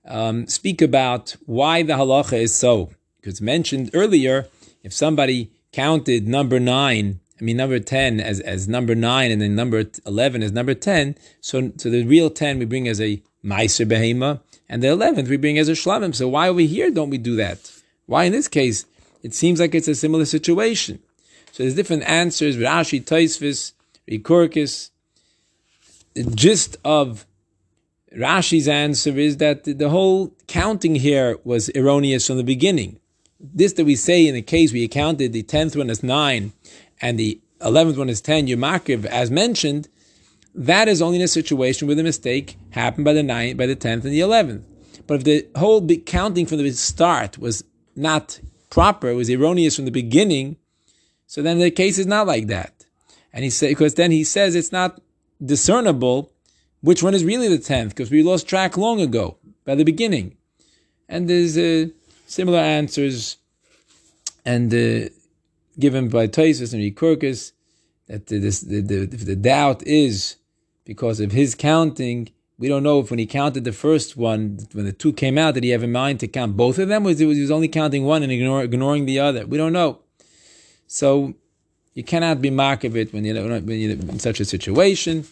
um, 0.06 0.46
speak 0.46 0.80
about 0.80 1.36
why 1.46 1.82
the 1.82 1.94
halacha 1.94 2.40
is 2.40 2.54
so. 2.54 2.90
Because 3.16 3.40
mentioned 3.40 3.90
earlier, 3.92 4.48
if 4.82 4.92
somebody 4.92 5.50
counted 5.72 6.26
number 6.26 6.58
9 6.58 7.20
I 7.40 7.42
mean, 7.42 7.56
number 7.56 7.78
10 7.78 8.20
as, 8.20 8.40
as 8.40 8.68
number 8.68 8.94
9 8.94 9.30
and 9.30 9.40
then 9.40 9.54
number 9.54 9.84
11 10.06 10.42
as 10.42 10.52
number 10.52 10.74
10. 10.74 11.16
So, 11.40 11.72
so 11.76 11.88
the 11.88 12.04
real 12.04 12.28
10 12.28 12.58
we 12.58 12.66
bring 12.66 12.86
as 12.86 13.00
a 13.00 13.22
Meiser 13.42 13.86
Behema, 13.86 14.40
and 14.68 14.82
the 14.82 14.88
11th 14.88 15.28
we 15.28 15.38
bring 15.38 15.58
as 15.58 15.68
a 15.68 15.72
Shlamim. 15.72 16.14
So 16.14 16.28
why 16.28 16.48
over 16.48 16.60
here 16.60 16.90
don't 16.90 17.08
we 17.08 17.16
do 17.16 17.36
that? 17.36 17.72
Why 18.04 18.24
in 18.24 18.32
this 18.32 18.48
case? 18.48 18.84
It 19.22 19.34
seems 19.34 19.60
like 19.60 19.74
it's 19.74 19.88
a 19.88 19.94
similar 19.94 20.24
situation. 20.24 21.00
So 21.52 21.62
there's 21.62 21.74
different 21.74 22.04
answers, 22.04 22.56
Rashi, 22.56 23.04
Taisvis, 23.04 23.72
Rikurkis. 24.10 24.90
The 26.14 26.24
gist 26.24 26.76
of 26.84 27.26
Rashi's 28.16 28.68
answer 28.68 29.18
is 29.18 29.36
that 29.36 29.64
the 29.64 29.88
whole 29.88 30.32
counting 30.46 30.96
here 30.96 31.38
was 31.44 31.70
erroneous 31.76 32.26
from 32.26 32.36
the 32.36 32.44
beginning. 32.44 32.98
This 33.38 33.72
that 33.74 33.84
we 33.84 33.96
say 33.96 34.26
in 34.26 34.34
the 34.34 34.42
case 34.42 34.72
we 34.72 34.86
counted 34.88 35.32
the 35.32 35.42
10th 35.42 35.76
one 35.76 35.90
as 35.90 36.02
9 36.02 36.52
and 37.00 37.18
the 37.18 37.40
11th 37.60 37.98
one 37.98 38.08
is 38.08 38.20
10, 38.20 38.46
Yumakiv, 38.46 39.04
as 39.04 39.30
mentioned, 39.30 39.88
that 40.54 40.88
is 40.88 41.00
only 41.00 41.18
in 41.18 41.22
a 41.22 41.28
situation 41.28 41.86
where 41.86 41.94
the 41.94 42.02
mistake 42.02 42.56
happened 42.70 43.04
by 43.04 43.12
the 43.12 43.22
9th, 43.22 43.56
by 43.56 43.66
the 43.66 43.76
10th 43.76 44.04
and 44.04 44.12
the 44.12 44.20
11th. 44.20 44.64
But 45.06 45.14
if 45.14 45.24
the 45.24 45.46
whole 45.58 45.86
counting 46.04 46.46
from 46.46 46.58
the 46.58 46.70
start 46.72 47.38
was 47.38 47.64
not 47.94 48.40
proper, 48.70 49.10
it 49.10 49.14
was 49.14 49.28
erroneous 49.28 49.76
from 49.76 49.84
the 49.84 49.90
beginning, 49.90 50.56
so 51.26 51.42
then 51.42 51.58
the 51.58 51.70
case 51.70 51.98
is 51.98 52.06
not 52.06 52.26
like 52.26 52.46
that. 52.46 52.86
And 53.32 53.44
he 53.44 53.50
said, 53.50 53.68
because 53.68 53.94
then 53.94 54.10
he 54.10 54.24
says 54.24 54.54
it's 54.54 54.72
not 54.72 55.00
discernible 55.44 56.32
which 56.80 57.02
one 57.02 57.14
is 57.14 57.24
really 57.24 57.48
the 57.48 57.58
10th, 57.58 57.90
because 57.90 58.10
we 58.10 58.22
lost 58.22 58.48
track 58.48 58.76
long 58.76 59.00
ago, 59.00 59.36
by 59.64 59.74
the 59.74 59.84
beginning. 59.84 60.36
And 61.08 61.28
there's 61.28 61.58
uh, 61.58 61.88
similar 62.26 62.58
answers, 62.58 63.36
and 64.44 64.72
uh, 64.72 65.10
given 65.78 66.08
by 66.08 66.26
Taisus 66.26 66.72
and 66.72 66.82
Rikurkus 66.82 67.52
that 68.06 68.26
the, 68.26 68.38
the, 68.38 68.80
the, 68.80 69.06
the 69.06 69.36
doubt 69.36 69.86
is 69.86 70.36
because 70.84 71.20
of 71.20 71.32
his 71.32 71.54
counting. 71.54 72.30
We 72.60 72.68
don't 72.68 72.82
know 72.82 73.00
if 73.00 73.10
when 73.10 73.18
he 73.18 73.24
counted 73.24 73.64
the 73.64 73.72
first 73.72 74.18
one, 74.18 74.58
when 74.72 74.84
the 74.84 74.92
two 74.92 75.14
came 75.14 75.38
out, 75.38 75.54
did 75.54 75.64
he 75.64 75.70
have 75.70 75.82
in 75.82 75.92
mind 75.92 76.20
to 76.20 76.28
count 76.28 76.58
both 76.58 76.78
of 76.78 76.88
them? 76.88 77.04
Or 77.04 77.06
was 77.06 77.18
he 77.18 77.24
was 77.24 77.50
only 77.50 77.68
counting 77.68 78.04
one 78.04 78.22
and 78.22 78.30
ignore, 78.30 78.62
ignoring 78.62 79.06
the 79.06 79.18
other? 79.18 79.46
We 79.46 79.56
don't 79.56 79.72
know. 79.72 80.00
So 80.86 81.32
you 81.94 82.04
cannot 82.04 82.42
be 82.42 82.50
mark 82.50 82.84
of 82.84 82.98
it 82.98 83.14
when 83.14 83.24
you're, 83.24 83.42
when 83.42 83.78
you're 83.78 83.92
in 83.92 84.18
such 84.18 84.40
a 84.40 84.44
situation, 84.44 85.26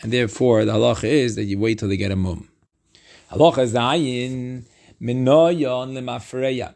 and 0.00 0.10
therefore 0.10 0.64
the 0.64 0.72
halacha 0.72 1.04
is 1.04 1.36
that 1.36 1.44
you 1.44 1.58
wait 1.58 1.78
till 1.78 1.88
they 1.88 1.98
get 1.98 2.10
a 2.10 2.16
mum. 2.16 2.48
Halacha 3.30 3.68
zayin 3.68 4.64
minoyon 4.98 5.92
lemafreya. 5.92 6.74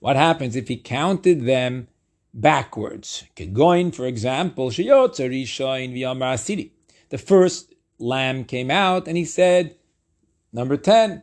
What 0.00 0.16
happens 0.16 0.56
if 0.56 0.68
he 0.68 0.76
counted 0.76 1.46
them 1.46 1.88
backwards. 2.34 3.24
Kegoin, 3.36 3.94
for 3.94 4.06
example, 4.06 4.70
the 7.10 7.18
first 7.18 7.71
lamb 8.02 8.44
came 8.44 8.70
out 8.70 9.06
and 9.06 9.16
he 9.16 9.24
said, 9.24 9.76
number 10.52 10.76
10. 10.76 11.22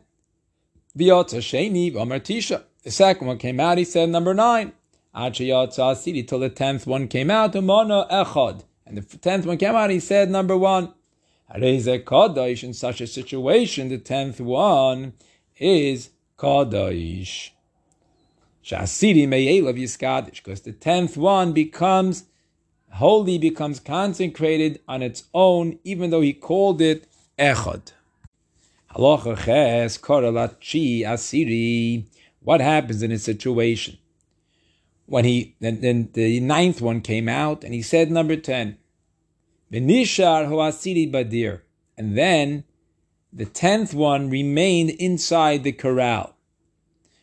The 0.96 2.66
second 2.86 3.26
one 3.26 3.38
came 3.38 3.60
out, 3.60 3.78
he 3.78 3.84
said 3.84 4.08
number 4.08 4.34
9. 4.34 4.72
Till 5.12 6.38
the 6.38 6.52
tenth 6.54 6.86
one 6.86 7.06
came 7.08 7.30
out, 7.30 7.54
and 7.54 7.68
the 7.68 9.02
tenth 9.20 9.46
one 9.46 9.58
came 9.58 9.74
out, 9.74 9.90
he 9.90 10.00
said 10.00 10.30
number 10.30 10.56
1. 10.56 10.92
In 11.54 12.74
such 12.74 13.00
a 13.00 13.06
situation, 13.06 13.88
the 13.88 13.98
tenth 13.98 14.40
one 14.40 15.12
is 15.58 16.10
Kaddish. 16.38 17.52
Shasiri 18.64 19.26
Me'elav 19.28 19.76
Yiskadish, 19.78 20.42
because 20.42 20.60
the 20.62 20.72
tenth 20.72 21.16
one 21.16 21.52
becomes 21.52 22.24
holy, 22.92 23.38
becomes 23.38 23.80
consecrated 23.80 24.80
on 24.86 25.02
its 25.02 25.24
own, 25.34 25.78
even 25.84 26.10
though 26.10 26.20
he 26.20 26.32
called 26.32 26.80
it 26.80 27.06
Echad. 27.38 27.92
Asiri. 31.04 32.04
What 32.40 32.60
happens 32.60 33.02
in 33.02 33.12
a 33.12 33.18
situation? 33.18 33.98
When 35.06 35.24
he 35.24 35.56
then, 35.60 35.80
then 35.80 36.10
the 36.12 36.40
ninth 36.40 36.80
one 36.80 37.00
came 37.00 37.28
out 37.28 37.64
and 37.64 37.74
he 37.74 37.82
said 37.82 38.10
number 38.10 38.36
ten. 38.36 38.78
Badir. 41.10 41.60
And 41.96 42.16
then 42.16 42.64
the 43.32 43.44
tenth 43.44 43.94
one 43.94 44.30
remained 44.30 44.90
inside 44.90 45.62
the 45.62 45.72
corral. 45.72 46.34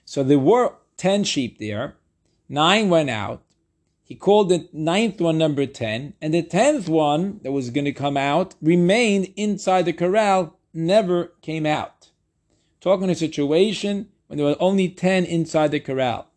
So 0.05 0.23
there 0.23 0.39
were 0.39 0.73
10 0.95 1.25
sheep 1.25 1.59
there. 1.59 1.95
Nine 2.47 2.89
went 2.89 3.09
out. 3.09 3.41
He 4.07 4.15
called 4.15 4.47
the 4.47 4.69
ninth 4.71 5.19
one 5.19 5.37
number 5.37 5.65
10, 5.65 6.13
and 6.21 6.33
the 6.33 6.41
tenth 6.41 6.87
one 6.87 7.41
that 7.43 7.51
was 7.51 7.71
going 7.71 7.83
to 7.83 7.91
come 7.91 8.15
out 8.15 8.55
remained 8.61 9.33
inside 9.35 9.83
the 9.83 9.91
corral, 9.91 10.57
never 10.73 11.33
came 11.41 11.65
out. 11.65 12.11
Talking 12.79 13.09
a 13.09 13.15
situation 13.15 14.07
when 14.27 14.37
there 14.37 14.45
were 14.45 14.55
only 14.61 14.87
10 14.87 15.25
inside 15.25 15.71
the 15.71 15.81
corral. 15.81 16.27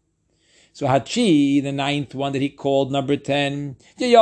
So 0.73 0.89
Hachi, 0.89 1.63
the 1.63 1.71
ninth 1.71 2.13
one 2.13 2.33
that 2.33 2.43
he 2.43 2.49
called 2.49 2.91
number 2.91 3.17
10, 3.17 3.77
he, 3.97 4.17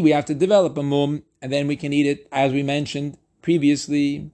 we 0.00 0.10
have 0.10 0.24
to 0.24 0.34
develop 0.34 0.76
a 0.76 0.82
mum, 0.82 1.22
and 1.40 1.52
then 1.52 1.68
we 1.68 1.76
can 1.76 1.92
eat 1.92 2.06
it, 2.06 2.26
as 2.32 2.52
we 2.52 2.64
mentioned 2.64 3.18
previously 3.40 4.32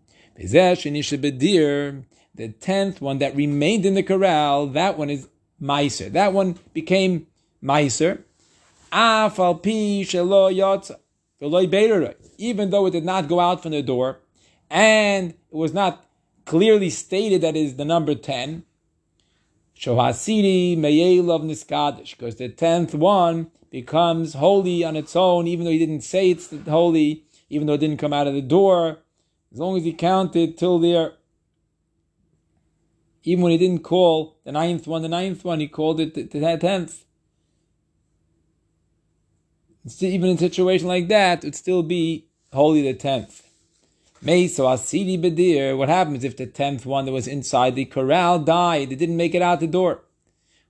the 2.38 2.48
tenth 2.60 3.02
one 3.02 3.18
that 3.18 3.36
remained 3.36 3.84
in 3.84 3.94
the 3.94 4.02
corral, 4.02 4.68
that 4.68 4.96
one 4.96 5.10
is 5.10 5.28
Meiser. 5.60 6.10
That 6.12 6.32
one 6.32 6.58
became 6.72 7.26
Meiser. 7.62 8.22
Even 12.40 12.70
though 12.70 12.86
it 12.86 12.90
did 12.90 13.04
not 13.04 13.28
go 13.28 13.40
out 13.40 13.62
from 13.62 13.72
the 13.72 13.82
door, 13.82 14.20
and 14.70 15.30
it 15.30 15.36
was 15.50 15.72
not 15.74 16.04
clearly 16.44 16.90
stated 16.90 17.42
that 17.42 17.56
is 17.56 17.76
the 17.76 17.84
number 17.84 18.14
10, 18.14 18.64
Shohasiri 19.78 20.76
Meyelav 20.76 21.44
Niskadish, 21.44 22.16
because 22.16 22.36
the 22.36 22.48
tenth 22.48 22.94
one 22.94 23.50
becomes 23.70 24.34
holy 24.34 24.82
on 24.82 24.96
its 24.96 25.14
own, 25.14 25.46
even 25.46 25.64
though 25.64 25.70
he 25.70 25.78
didn't 25.78 26.00
say 26.00 26.30
it's 26.30 26.52
holy, 26.66 27.24
even 27.50 27.66
though 27.66 27.74
it 27.74 27.80
didn't 27.80 27.98
come 27.98 28.12
out 28.12 28.26
of 28.26 28.34
the 28.34 28.42
door. 28.42 28.98
As 29.52 29.58
long 29.58 29.76
as 29.76 29.84
he 29.84 29.92
counted 29.92 30.56
till 30.58 30.78
there, 30.78 31.12
even 33.24 33.42
when 33.42 33.52
he 33.52 33.58
didn't 33.58 33.82
call 33.82 34.38
the 34.44 34.52
ninth 34.52 34.86
one 34.86 35.02
the 35.02 35.08
ninth 35.08 35.44
one, 35.44 35.60
he 35.60 35.68
called 35.68 36.00
it 36.00 36.14
the, 36.14 36.22
the 36.22 36.56
tenth. 36.58 37.04
Even 40.00 40.30
in 40.30 40.36
a 40.36 40.38
situation 40.38 40.86
like 40.86 41.08
that, 41.08 41.38
it 41.38 41.46
would 41.46 41.54
still 41.54 41.82
be 41.82 42.26
holy 42.52 42.82
the 42.82 42.94
tenth. 42.94 43.42
Meso 44.24 44.66
asidi 44.66 45.20
bedir. 45.20 45.76
What 45.76 45.88
happens 45.88 46.24
if 46.24 46.36
the 46.36 46.46
tenth 46.46 46.84
one 46.84 47.06
that 47.06 47.12
was 47.12 47.28
inside 47.28 47.74
the 47.74 47.84
corral 47.84 48.38
died? 48.40 48.92
It 48.92 48.96
didn't 48.96 49.16
make 49.16 49.34
it 49.34 49.42
out 49.42 49.60
the 49.60 49.66
door. 49.66 50.02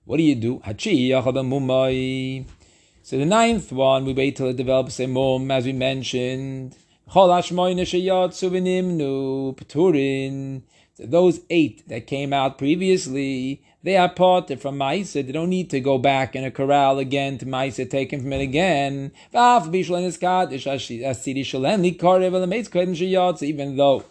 What 0.05 0.17
do 0.17 0.23
you 0.23 0.35
do? 0.35 0.59
Hachi 0.59 2.45
So 3.03 3.17
the 3.17 3.25
ninth 3.25 3.71
one, 3.71 4.05
we 4.05 4.13
wait 4.13 4.35
till 4.35 4.47
it 4.47 4.57
develops 4.57 4.99
a 4.99 5.07
mum, 5.07 5.51
as 5.51 5.65
we 5.65 5.73
mentioned. 5.73 6.75
Those 10.99 11.39
eight 11.49 11.87
that 11.87 12.07
came 12.07 12.33
out 12.33 12.57
previously, 12.57 13.61
they 13.83 13.95
are 13.95 14.09
parted 14.09 14.61
from 14.61 14.77
Maisa. 14.77 15.25
They 15.25 15.31
don't 15.31 15.49
need 15.49 15.69
to 15.69 15.79
go 15.79 15.97
back 15.97 16.35
in 16.35 16.43
a 16.43 16.51
corral 16.51 16.99
again 16.99 17.37
to 17.37 17.45
Maisa, 17.45 17.89
taken 17.89 18.21
from 18.21 18.33
it 18.33 18.41
again. 18.41 19.13
Even 23.41 23.77
though 23.77 24.03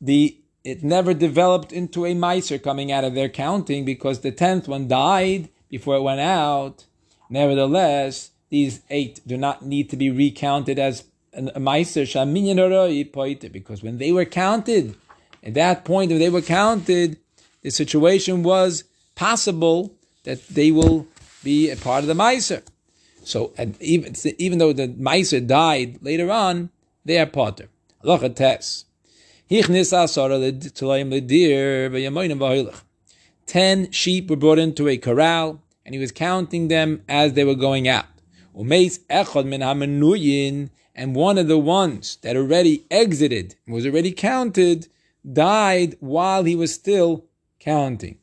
the 0.00 0.36
it 0.64 0.82
never 0.84 1.14
developed 1.14 1.72
into 1.72 2.04
a 2.04 2.14
Meiser 2.14 2.62
coming 2.62 2.92
out 2.92 3.04
of 3.04 3.14
their 3.14 3.28
counting 3.28 3.84
because 3.84 4.20
the 4.20 4.32
tenth 4.32 4.68
one 4.68 4.88
died 4.88 5.48
before 5.70 5.96
it 5.96 6.02
went 6.02 6.20
out. 6.20 6.84
Nevertheless, 7.30 8.32
these 8.50 8.80
eight 8.90 9.20
do 9.26 9.36
not 9.36 9.64
need 9.64 9.88
to 9.90 9.96
be 9.96 10.10
recounted 10.10 10.78
as 10.78 11.04
a 11.32 11.60
Meiser 11.60 12.04
because 13.52 13.82
when 13.82 13.98
they 13.98 14.12
were 14.12 14.24
counted, 14.24 14.96
at 15.42 15.54
that 15.54 15.84
point, 15.84 16.12
if 16.12 16.18
they 16.18 16.30
were 16.30 16.42
counted, 16.42 17.18
the 17.62 17.70
situation 17.70 18.42
was 18.42 18.84
possible 19.14 19.94
that 20.24 20.46
they 20.48 20.70
will 20.70 21.06
be 21.42 21.70
a 21.70 21.76
part 21.76 22.04
of 22.04 22.08
the 22.08 22.14
Meiser. 22.14 22.62
So 23.24 23.52
even, 23.80 24.14
even 24.38 24.58
though 24.58 24.72
the 24.72 24.88
Meiser 24.88 25.46
died 25.46 25.98
later 26.02 26.30
on, 26.30 26.70
they 27.04 27.18
are 27.18 27.26
potter. 27.26 27.68
Halacha 28.04 28.34
tes. 28.34 28.84
Ten 33.46 33.90
sheep 33.90 34.30
were 34.30 34.36
brought 34.36 34.58
into 34.58 34.88
a 34.88 34.98
corral, 34.98 35.62
and 35.86 35.94
he 35.94 35.98
was 35.98 36.12
counting 36.12 36.68
them 36.68 37.02
as 37.08 37.32
they 37.32 37.44
were 37.44 37.54
going 37.54 37.88
out. 37.88 38.04
And 38.54 38.68
one 41.14 41.38
of 41.38 41.48
the 41.48 41.58
ones 41.58 42.18
that 42.22 42.36
already 42.36 42.84
exited 42.90 43.54
was 43.66 43.86
already 43.86 44.12
counted 44.12 44.88
died 45.32 45.96
while 46.00 46.44
he 46.44 46.56
was 46.56 46.72
still 46.74 47.26
counting. 47.58 48.18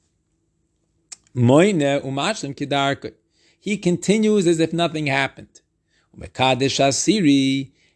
He 3.60 3.78
continues 3.78 4.48
as 4.48 4.60
if 4.60 4.72
nothing 4.74 5.08
happened. 5.08 5.62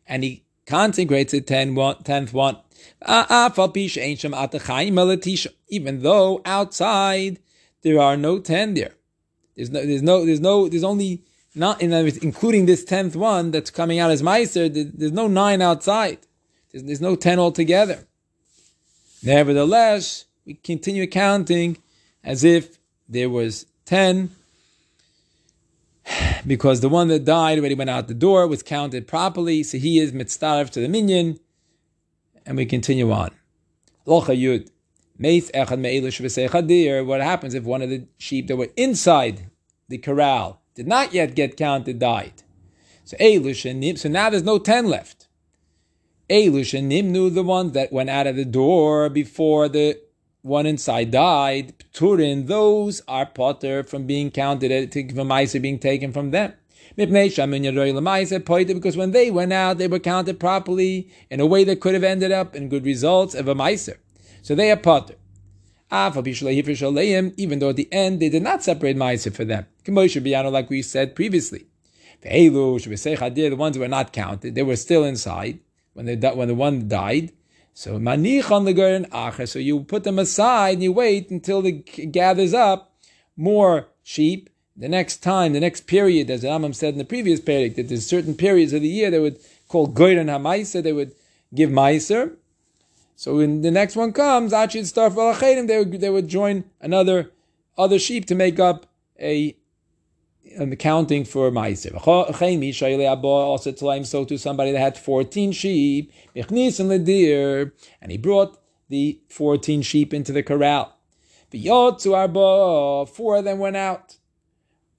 And 0.08 0.24
he 0.24 0.44
consecrates 0.66 1.32
the 1.32 1.42
ten 1.42 1.76
one, 1.76 2.04
tenth 2.04 2.34
one. 2.34 2.58
Even 5.70 6.02
though 6.02 6.42
outside 6.46 7.40
there 7.82 8.00
are 8.00 8.18
no 8.18 8.40
ten 8.40 8.74
there. 8.74 8.96
There's 9.56 9.70
no, 9.70 9.86
there's 9.86 10.02
no, 10.02 10.26
there's 10.26 10.42
no, 10.42 10.68
there's 10.68 10.84
only 10.84 11.24
not 11.56 11.82
in 11.82 11.94
including 11.94 12.66
this 12.66 12.84
tenth 12.84 13.16
one 13.16 13.52
that's 13.52 13.70
coming 13.70 14.00
out 14.00 14.12
as 14.12 14.22
meiser. 14.22 14.70
There's 14.74 15.12
no 15.14 15.28
nine 15.28 15.62
outside. 15.62 16.20
There's, 16.72 16.84
there's 16.84 17.02
no 17.02 17.16
ten 17.16 17.40
altogether. 17.40 18.06
Nevertheless, 19.24 20.26
we 20.46 20.54
continue 20.54 21.06
counting 21.08 21.78
as 22.24 22.44
if 22.44 22.80
there 23.08 23.30
was 23.30 23.66
ten, 23.86 24.32
because 26.48 26.80
the 26.80 26.90
one 26.90 27.08
that 27.10 27.26
died 27.26 27.60
already 27.60 27.76
went 27.76 27.90
out 27.90 28.08
the 28.08 28.14
door 28.14 28.48
was 28.48 28.64
counted 28.64 29.08
properly. 29.08 29.62
So 29.64 29.78
he 29.78 30.00
is 30.00 30.14
mitzvah 30.14 30.70
to 30.72 30.80
the 30.80 30.88
minion, 30.88 31.40
and 32.46 32.58
we 32.58 32.66
continue 32.66 33.12
on. 33.12 33.32
What 34.06 34.28
happens 37.22 37.54
if 37.54 37.64
one 37.64 37.82
of 37.82 37.90
the 37.90 38.08
sheep 38.18 38.48
that 38.48 38.56
were 38.56 38.70
inside 38.78 39.50
the 39.90 39.98
corral 39.98 40.62
did 40.76 40.88
not 40.88 41.14
yet 41.14 41.36
get 41.36 41.58
counted 41.58 42.00
died? 42.00 42.44
So 43.04 43.18
so 43.18 44.10
now 44.10 44.30
there's 44.30 44.44
no 44.44 44.60
ten 44.60 44.88
left. 44.88 45.19
Elush 46.30 46.78
and 46.78 46.92
Nimnu, 46.92 47.34
the 47.34 47.42
ones 47.42 47.72
that 47.72 47.92
went 47.92 48.10
out 48.10 48.28
of 48.28 48.36
the 48.36 48.46
door 48.46 49.10
before 49.10 49.68
the 49.68 50.00
one 50.42 50.68
inside 50.68 51.12
died, 51.12 51.74
Pturin, 51.92 52.46
those 52.48 53.02
are 53.08 53.26
potter 53.26 53.84
from 53.84 54.06
being 54.06 54.30
counted, 54.30 54.72
eh, 54.72 54.86
from 55.14 55.28
Maisa 55.28 55.60
being 55.62 55.80
taken 55.80 56.14
from 56.14 56.32
them. 56.32 56.54
Because 56.96 57.38
when 58.98 59.12
they 59.12 59.32
went 59.32 59.54
out, 59.54 59.78
they 59.78 59.88
were 59.88 60.00
counted 60.00 60.40
properly 60.40 61.10
in 61.30 61.40
a 61.40 61.46
way 61.46 61.64
that 61.64 61.80
could 61.80 61.94
have 61.94 62.04
ended 62.04 62.32
up 62.32 62.56
in 62.56 62.70
good 62.70 62.86
results 62.86 63.34
of 63.34 63.48
a 63.48 63.56
Meiser. 63.56 63.98
So 64.42 64.54
they 64.54 64.72
are 64.72 64.78
potter. 64.78 65.16
Even 65.92 67.60
though 67.60 67.70
at 67.70 67.76
the 67.76 67.92
end 67.92 68.20
they 68.20 68.30
did 68.30 68.44
not 68.44 68.64
separate 68.64 68.98
Meiser 68.98 69.34
for 69.34 69.46
them. 69.46 69.66
Like 69.88 70.70
we 70.70 70.82
said 70.84 71.16
previously. 71.16 71.66
The 72.22 73.56
ones 73.58 73.76
who 73.76 73.82
were 73.82 73.88
not 73.88 74.14
counted, 74.14 74.56
they 74.56 74.64
were 74.64 74.76
still 74.76 75.04
inside 75.04 75.60
when, 76.00 76.06
they, 76.06 76.30
when 76.30 76.48
the 76.48 76.56
one 76.56 76.88
died. 76.88 77.34
So 77.74 78.00
manich 78.00 78.50
on 78.52 78.64
the 78.64 78.74
garden 78.74 79.06
acher. 79.12 79.48
So 79.48 79.60
you 79.60 79.82
put 79.82 80.06
them 80.06 80.18
aside 80.18 80.76
and 80.76 80.84
you 80.84 80.94
wait 80.94 81.30
until 81.30 81.66
it 81.66 82.12
gathers 82.12 82.54
up 82.54 82.96
more 83.36 83.90
sheep. 84.02 84.50
The 84.78 84.88
next 84.88 85.18
time, 85.18 85.52
the 85.52 85.60
next 85.60 85.88
period, 85.88 86.30
as 86.30 86.42
the 86.42 86.48
Rambam 86.48 86.74
said 86.74 86.94
in 86.94 87.00
the 87.00 87.04
previous 87.04 87.42
period, 87.42 87.76
that 87.76 87.90
there's 87.90 88.06
certain 88.06 88.34
periods 88.34 88.72
of 88.72 88.82
the 88.82 88.88
year 88.88 89.12
they 89.12 89.20
would 89.20 89.40
call 89.68 89.90
goyren 89.90 90.30
ha'maiser. 90.30 90.82
They 90.82 90.94
would 90.94 91.12
give 91.54 91.70
maiser. 91.70 92.38
So 93.18 93.36
when 93.36 93.62
the 93.62 93.72
next 93.72 93.98
one 93.98 94.14
comes, 94.14 94.54
Achid 94.54 94.84
Starf 94.84 95.68
they 95.68 95.80
would 95.80 96.00
they 96.00 96.10
would 96.10 96.30
join 96.30 96.64
another 96.80 97.32
other 97.78 98.00
sheep 98.00 98.26
to 98.28 98.36
make 98.36 98.58
up 98.58 98.86
a 99.20 99.58
accounting 100.58 101.26
for 101.26 101.50
to 101.50 101.96
so 104.06 104.26
to 104.26 104.38
somebody 104.38 104.72
that 104.72 104.80
had 104.80 104.98
14 104.98 105.52
sheep, 105.52 106.12
and 106.36 108.12
he 108.12 108.18
brought 108.18 108.58
the 108.90 109.20
14 109.30 109.82
sheep 109.82 110.14
into 110.14 110.32
the 110.32 110.44
corral. 110.44 110.96
Four 111.52 113.38
of 113.38 113.44
them 113.44 113.60
went 113.60 113.78
out. 113.78 114.18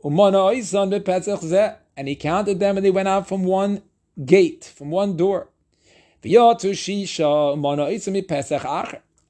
And 0.02 2.08
he 2.08 2.16
counted 2.16 2.60
them 2.60 2.76
and 2.76 2.86
they 2.86 2.90
went 2.90 3.08
out 3.08 3.28
from 3.28 3.44
one 3.44 3.82
gate, 4.24 4.72
from 4.76 4.90
one 4.90 5.16
door. 5.16 5.48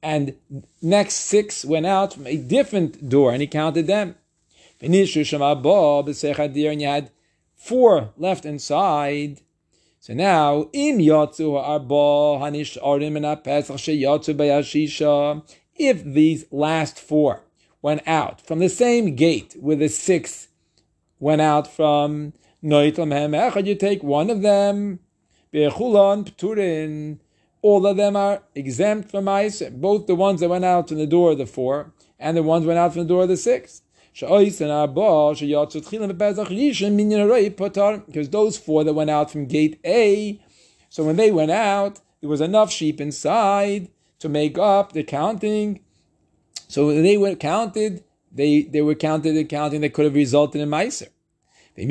And 0.03 0.35
next 0.81 1.15
six 1.15 1.65
went 1.65 1.85
out 1.85 2.13
from 2.13 2.27
a 2.27 2.37
different 2.37 3.09
door 3.09 3.31
and 3.31 3.41
he 3.41 3.47
counted 3.47 3.87
them 3.87 4.15
and 4.81 4.95
you 4.95 6.79
had 6.87 7.11
four 7.55 8.13
left 8.17 8.45
inside. 8.45 9.41
So 9.99 10.13
now, 10.15 10.69
im 10.73 10.97
yatsu 10.97 11.55
arba 11.61 12.39
hanish 12.43 12.77
arim 12.81 13.17
and 13.17 13.43
pesach 13.43 13.75
sheyatsu 13.77 14.35
bayashisha. 14.35 15.43
If 15.75 16.03
these 16.03 16.45
last 16.51 16.99
four 16.99 17.43
went 17.81 18.01
out 18.07 18.41
from 18.41 18.59
the 18.59 18.69
same 18.69 19.15
gate 19.15 19.55
where 19.59 19.75
the 19.75 19.89
six 19.89 20.47
went 21.19 21.41
out 21.41 21.67
from, 21.67 22.33
Noitlam 22.63 23.09
noitam 23.09 23.65
you 23.65 23.75
take 23.75 24.03
one 24.03 24.29
of 24.29 24.41
them. 24.41 24.99
Bechulan 25.53 26.25
pturin. 26.25 27.19
All 27.63 27.85
of 27.85 27.97
them 27.97 28.15
are 28.15 28.41
exempt 28.55 29.11
from 29.11 29.27
ice. 29.27 29.61
Both 29.71 30.07
the 30.07 30.15
ones 30.15 30.39
that 30.39 30.49
went 30.49 30.65
out 30.65 30.87
from 30.87 30.97
the 30.97 31.05
door 31.05 31.31
of 31.31 31.37
the 31.37 31.45
four 31.45 31.93
and 32.19 32.35
the 32.35 32.43
ones 32.43 32.65
went 32.65 32.79
out 32.79 32.93
from 32.93 33.03
the 33.03 33.07
door 33.07 33.23
of 33.23 33.29
the 33.29 33.37
six. 33.37 33.83
Because 34.13 34.59
those 38.29 38.57
four 38.57 38.83
that 38.83 38.93
went 38.93 39.09
out 39.09 39.31
from 39.31 39.45
gate 39.45 39.79
A, 39.85 40.41
so 40.89 41.03
when 41.03 41.15
they 41.15 41.31
went 41.31 41.51
out, 41.51 42.01
there 42.19 42.29
was 42.29 42.41
enough 42.41 42.71
sheep 42.71 42.99
inside 42.99 43.89
to 44.19 44.29
make 44.29 44.57
up 44.57 44.91
the 44.91 45.03
counting. 45.03 45.79
So 46.67 46.93
they 46.93 47.17
were 47.17 47.35
counted, 47.35 48.03
they, 48.31 48.63
they 48.63 48.81
were 48.81 48.95
counted 48.95 49.33
the 49.33 49.45
counting 49.45 49.81
that 49.81 49.93
could 49.93 50.05
have 50.05 50.15
resulted 50.15 50.61
in 50.61 50.69
Meiser. 50.69 51.07
But 51.75 51.83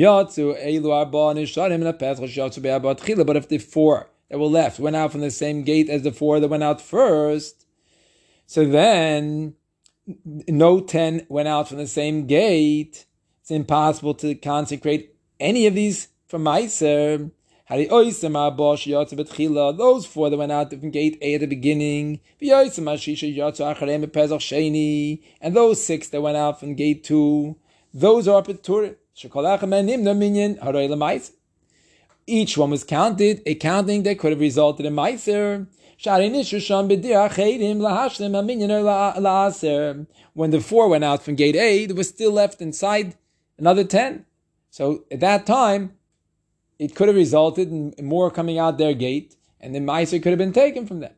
if 3.37 3.47
the 3.47 3.57
four 3.57 4.09
that 4.29 4.39
were 4.39 4.45
left 4.45 4.79
went 4.79 4.95
out 4.95 5.11
from 5.11 5.21
the 5.21 5.31
same 5.31 5.63
gate 5.63 5.89
as 5.89 6.03
the 6.03 6.11
four 6.11 6.39
that 6.39 6.47
went 6.47 6.63
out 6.63 6.79
first, 6.79 7.65
so 8.45 8.65
then 8.65 9.55
no 10.05 10.79
10 10.79 11.27
went 11.29 11.47
out 11.47 11.67
from 11.69 11.77
the 11.77 11.87
same 11.87 12.25
gate, 12.27 13.05
it's 13.41 13.51
impossible 13.51 14.13
to 14.15 14.35
consecrate 14.35 15.15
any 15.39 15.67
of 15.67 15.75
these 15.75 16.09
from 16.27 16.43
Meiser. 16.43 17.31
Those 17.69 18.19
four 20.05 20.29
that 20.29 20.37
went 20.37 20.51
out 20.51 20.69
from 20.71 20.91
gate 20.91 21.17
A 21.21 21.35
at 21.35 21.41
the 21.41 21.47
beginning, 21.47 22.19
and 25.41 25.55
those 25.55 25.81
six 25.81 26.09
that 26.09 26.21
went 26.21 26.37
out 26.37 26.59
from 26.59 26.75
gate 26.75 27.03
2, 27.05 27.55
those 27.93 28.27
are 28.27 28.43
Peturim. 28.43 28.97
Each 32.27 32.57
one 32.57 32.69
was 32.69 32.83
counted, 32.83 33.41
a 33.45 33.55
counting 33.55 34.03
that 34.03 34.19
could 34.19 34.31
have 34.31 34.39
resulted 34.41 34.85
in 34.85 34.93
Meiser. 34.93 35.67
When 36.03 36.31
the 40.51 40.61
four 40.61 40.87
went 40.87 41.03
out 41.03 41.23
from 41.23 41.35
gate 41.35 41.55
A, 41.55 41.85
there 41.85 41.95
was 41.95 42.09
still 42.09 42.31
left 42.31 42.59
inside 42.59 43.15
another 43.59 43.83
ten. 43.83 44.25
So 44.71 45.03
at 45.11 45.19
that 45.19 45.45
time, 45.45 45.93
it 46.79 46.95
could 46.95 47.07
have 47.07 47.15
resulted 47.15 47.71
in 47.71 47.93
more 48.01 48.31
coming 48.31 48.57
out 48.57 48.79
their 48.79 48.95
gate, 48.95 49.35
and 49.59 49.75
the 49.75 49.79
mice 49.79 50.09
could 50.09 50.25
have 50.25 50.39
been 50.39 50.53
taken 50.53 50.87
from 50.87 51.01
them. 51.01 51.13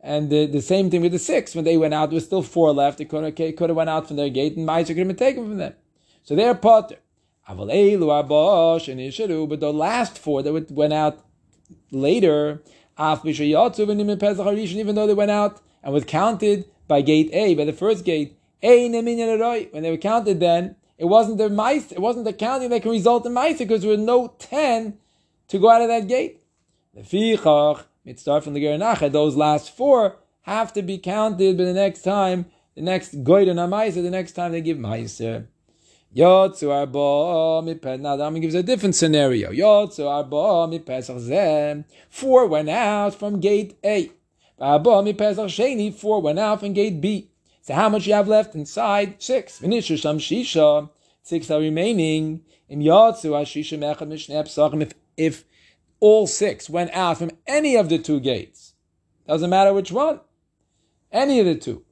And 0.00 0.28
the, 0.28 0.44
the 0.44 0.60
same 0.60 0.90
thing 0.90 1.00
with 1.00 1.12
the 1.12 1.18
six. 1.18 1.54
When 1.54 1.64
they 1.64 1.78
went 1.78 1.94
out, 1.94 2.10
there 2.10 2.16
was 2.16 2.26
still 2.26 2.42
four 2.42 2.72
left. 2.72 3.00
It 3.00 3.06
could 3.08 3.24
have, 3.24 3.34
could 3.34 3.70
have 3.70 3.76
went 3.76 3.88
out 3.88 4.06
from 4.06 4.16
their 4.16 4.28
gate, 4.28 4.56
and 4.56 4.66
mice 4.66 4.88
could 4.88 4.98
have 4.98 5.06
been 5.06 5.16
taken 5.16 5.44
from 5.44 5.56
them. 5.56 5.72
So 6.22 6.36
they're 6.36 6.54
potter. 6.54 6.98
But 7.48 7.64
the 9.60 9.72
last 9.72 10.18
four 10.18 10.42
that 10.42 10.70
went 10.70 10.92
out 10.92 11.24
later, 11.90 12.62
even 12.98 14.94
though 14.94 15.06
they 15.06 15.14
went 15.14 15.30
out 15.30 15.60
and 15.82 15.94
was 15.94 16.04
counted 16.04 16.64
by 16.86 17.00
gate 17.00 17.30
A, 17.32 17.54
by 17.54 17.64
the 17.64 17.72
first 17.72 18.04
gate, 18.04 18.36
when 18.60 18.90
they 18.92 19.90
were 19.90 19.96
counted 19.96 20.40
then, 20.40 20.76
it 20.96 21.04
wasn't 21.04 21.38
the 21.38 21.48
mice, 21.48 21.92
it 21.92 22.00
wasn't 22.00 22.24
the 22.24 22.32
counting 22.32 22.70
that 22.70 22.82
can 22.82 22.90
result 22.90 23.24
in 23.24 23.32
mice 23.32 23.58
because 23.58 23.82
there 23.82 23.90
were 23.90 23.96
no 23.96 24.34
ten 24.38 24.98
to 25.46 25.58
go 25.58 25.70
out 25.70 25.82
of 25.82 25.88
that 25.88 26.08
gate. 26.08 26.42
The 26.92 27.04
start 28.16 28.42
from 28.42 28.54
the 28.54 28.64
Geranacha, 28.64 29.12
those 29.12 29.36
last 29.36 29.76
four 29.76 30.16
have 30.42 30.72
to 30.72 30.82
be 30.82 30.98
counted, 30.98 31.56
but 31.56 31.64
the 31.64 31.72
next 31.72 32.02
time, 32.02 32.46
the 32.74 32.82
next 32.82 33.22
goyd 33.22 33.46
and 33.48 33.60
the 34.02 34.10
next 34.10 34.32
time 34.32 34.50
they 34.50 34.60
give 34.60 34.78
meiser. 34.78 35.46
Yotzu 36.16 36.70
arba 36.70 36.98
mipesach. 37.68 38.00
Now 38.00 38.16
the 38.16 38.24
Rambam 38.24 38.40
gives 38.40 38.54
a 38.54 38.62
different 38.62 38.94
scenario. 38.94 39.50
Yotzu 39.50 40.08
arba 40.08 40.78
mipesach 40.78 41.18
zem. 41.20 41.84
Four 42.08 42.46
went 42.46 42.70
out 42.70 43.14
from 43.14 43.40
gate 43.40 43.78
A. 43.84 44.10
Arba 44.58 44.90
mipesach 44.90 45.48
sheni. 45.48 45.94
Four 45.94 46.22
went 46.22 46.38
out 46.38 46.60
from 46.60 46.72
gate 46.72 47.00
B. 47.00 47.30
So 47.62 47.74
how 47.74 47.88
much 47.88 48.06
you 48.06 48.14
have 48.14 48.28
left 48.28 48.54
inside? 48.54 49.22
Six. 49.22 49.60
V'nishu 49.60 49.96
shisha. 49.96 50.90
Six 51.22 51.50
are 51.50 51.60
remaining. 51.60 52.42
Yotzu 52.70 53.32
ashisha 53.32 53.78
mechad 53.78 54.08
mishnei. 54.08 54.82
If 54.82 54.94
if 55.16 55.44
all 56.00 56.26
six 56.26 56.70
went 56.70 56.90
out 56.92 57.18
from 57.18 57.30
any 57.46 57.76
of 57.76 57.88
the 57.88 57.98
two 57.98 58.20
gates, 58.20 58.74
doesn't 59.26 59.50
matter 59.50 59.72
which 59.74 59.90
one, 59.90 60.20
any 61.12 61.40
of 61.40 61.46
the 61.46 61.56
two. 61.56 61.84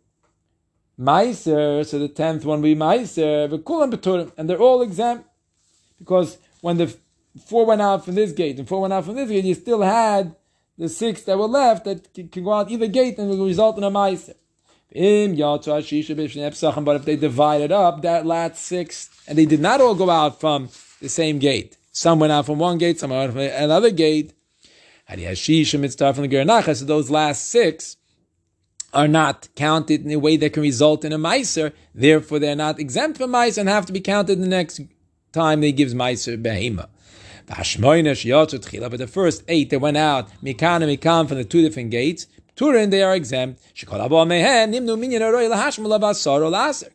Meiser, 0.99 1.85
so 1.85 1.99
the 1.99 2.09
tenth 2.09 2.45
one 2.45 2.63
will 2.63 2.75
be 2.75 2.77
Meiser, 2.77 3.49
V'kulam 3.49 3.93
Peturim, 3.93 4.33
and 4.37 4.49
they're 4.49 4.59
all 4.59 4.83
exempt. 4.83 5.27
because 5.99 6.39
when 6.61 6.79
the 6.79 6.95
four 7.45 7.67
went 7.67 7.83
out 7.83 8.05
from 8.05 8.15
this 8.15 8.33
gate 8.33 8.59
and 8.59 8.67
four 8.67 8.81
went 8.81 8.93
out 8.93 9.05
from 9.05 9.15
this 9.15 9.29
gate, 9.29 9.45
you 9.45 9.55
still 9.55 9.83
had 9.83 10.35
the 10.79 10.89
six 10.89 11.23
that 11.25 11.39
were 11.39 11.47
left 11.47 11.85
that 11.85 12.13
can, 12.15 12.29
go 12.45 12.53
out 12.53 12.71
either 12.71 12.87
gate 12.87 13.19
and 13.19 13.29
will 13.29 13.47
result 13.47 13.77
in 13.77 13.85
a 13.85 13.91
ma'aser. 13.91 14.35
But 16.85 16.97
if 16.97 17.05
they 17.05 17.17
divided 17.17 17.73
up 17.73 18.03
that 18.03 18.25
last 18.25 18.65
six, 18.65 19.11
and 19.27 19.37
they 19.37 19.45
did 19.45 19.61
not 19.61 19.81
all 19.81 19.95
go 19.95 20.09
out 20.09 20.41
from 20.41 20.69
the 21.01 21.09
same 21.09 21.39
gate, 21.39 21.77
some 21.93 22.19
went 22.19 22.33
out 22.33 22.47
from 22.47 22.59
one 22.59 22.79
gate, 22.79 23.01
some 23.01 23.11
went 23.11 23.25
out 23.25 23.33
from 23.33 23.41
another 23.41 23.91
gate. 23.91 24.33
So 25.09 26.85
those 26.85 27.11
last 27.11 27.51
six 27.51 27.97
are 28.97 29.07
not 29.07 29.49
counted 29.55 30.05
in 30.05 30.11
a 30.11 30.19
way 30.19 30.37
that 30.39 30.55
can 30.55 30.63
result 30.63 31.05
in 31.05 31.13
a 31.13 31.19
meiser. 31.19 31.73
Therefore, 31.95 32.39
they're 32.39 32.57
not 32.57 32.81
exempt 32.81 33.19
from 33.19 33.31
meiser 33.31 33.59
and 33.59 33.69
have 33.69 33.87
to 33.87 33.93
be 33.93 34.01
counted 34.01 34.41
the 34.41 34.49
next 34.49 34.81
time 35.33 35.61
they 35.61 35.73
gives 35.73 35.95
meiser 35.95 36.43
behema. 36.43 36.89
But 37.49 38.99
the 38.99 39.07
first 39.07 39.45
eight 39.47 39.71
that 39.71 39.79
went 39.79 39.97
out, 39.99 40.29
mikan 40.43 40.83
and 40.83 40.91
mikan 40.91 41.29
from 41.29 41.37
the 41.37 41.45
two 41.45 41.63
different 41.63 41.91
gates, 41.91 42.27
Turin, 42.57 42.89
they 42.89 43.03
are 43.03 43.15
exempt. 43.15 43.61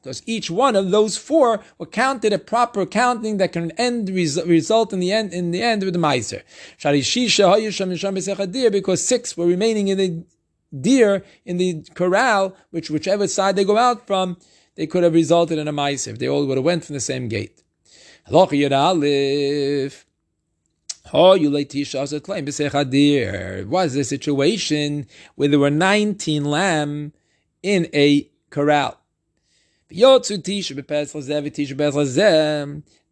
Because 0.04 0.24
each 0.26 0.50
one 0.50 0.76
of 0.76 0.90
those 0.90 1.18
four 1.18 1.64
were 1.78 1.86
counted 1.86 2.34
a 2.34 2.40
proper 2.40 2.86
counting 2.88 3.38
that 3.38 3.54
can 3.54 3.70
end 3.72 4.10
result 4.10 4.92
in 4.92 5.00
the 5.00 5.12
end 5.14 5.32
in 5.32 5.52
the 5.52 5.62
end 5.62 5.84
with 5.84 5.94
the 5.94 6.00
meiser. 6.00 6.42
Because 8.72 9.08
six 9.08 9.38
were 9.38 9.46
remaining 9.46 9.88
in 9.90 9.98
the 10.00 10.24
deer 10.80 11.24
in 11.46 11.58
the 11.58 11.84
corral, 11.94 12.56
which 12.70 12.90
whichever 12.90 13.28
side 13.28 13.56
they 13.56 13.66
go 13.66 13.78
out 13.78 14.08
from, 14.08 14.38
they 14.76 14.88
could 14.88 15.04
have 15.04 15.14
resulted 15.14 15.58
in 15.58 15.68
a 15.68 15.74
meiser 15.74 16.08
if 16.10 16.20
they 16.20 16.30
all 16.30 16.46
would 16.46 16.58
have 16.58 16.64
went 16.66 16.86
from 16.86 16.94
the 16.94 17.00
same 17.00 17.28
gate. 17.28 17.62
Oh, 21.14 21.34
you 21.34 21.50
late 21.50 21.70
Tisha 21.70 22.14
a 22.14 22.20
claim. 22.22 22.46
Was 23.70 23.94
the 23.94 24.04
situation 24.04 25.08
where 25.36 25.50
there 25.50 25.60
were 25.60 25.70
19 25.70 26.46
lamb 26.46 27.12
in 27.62 27.90
a 27.94 28.30
corral. 28.50 28.98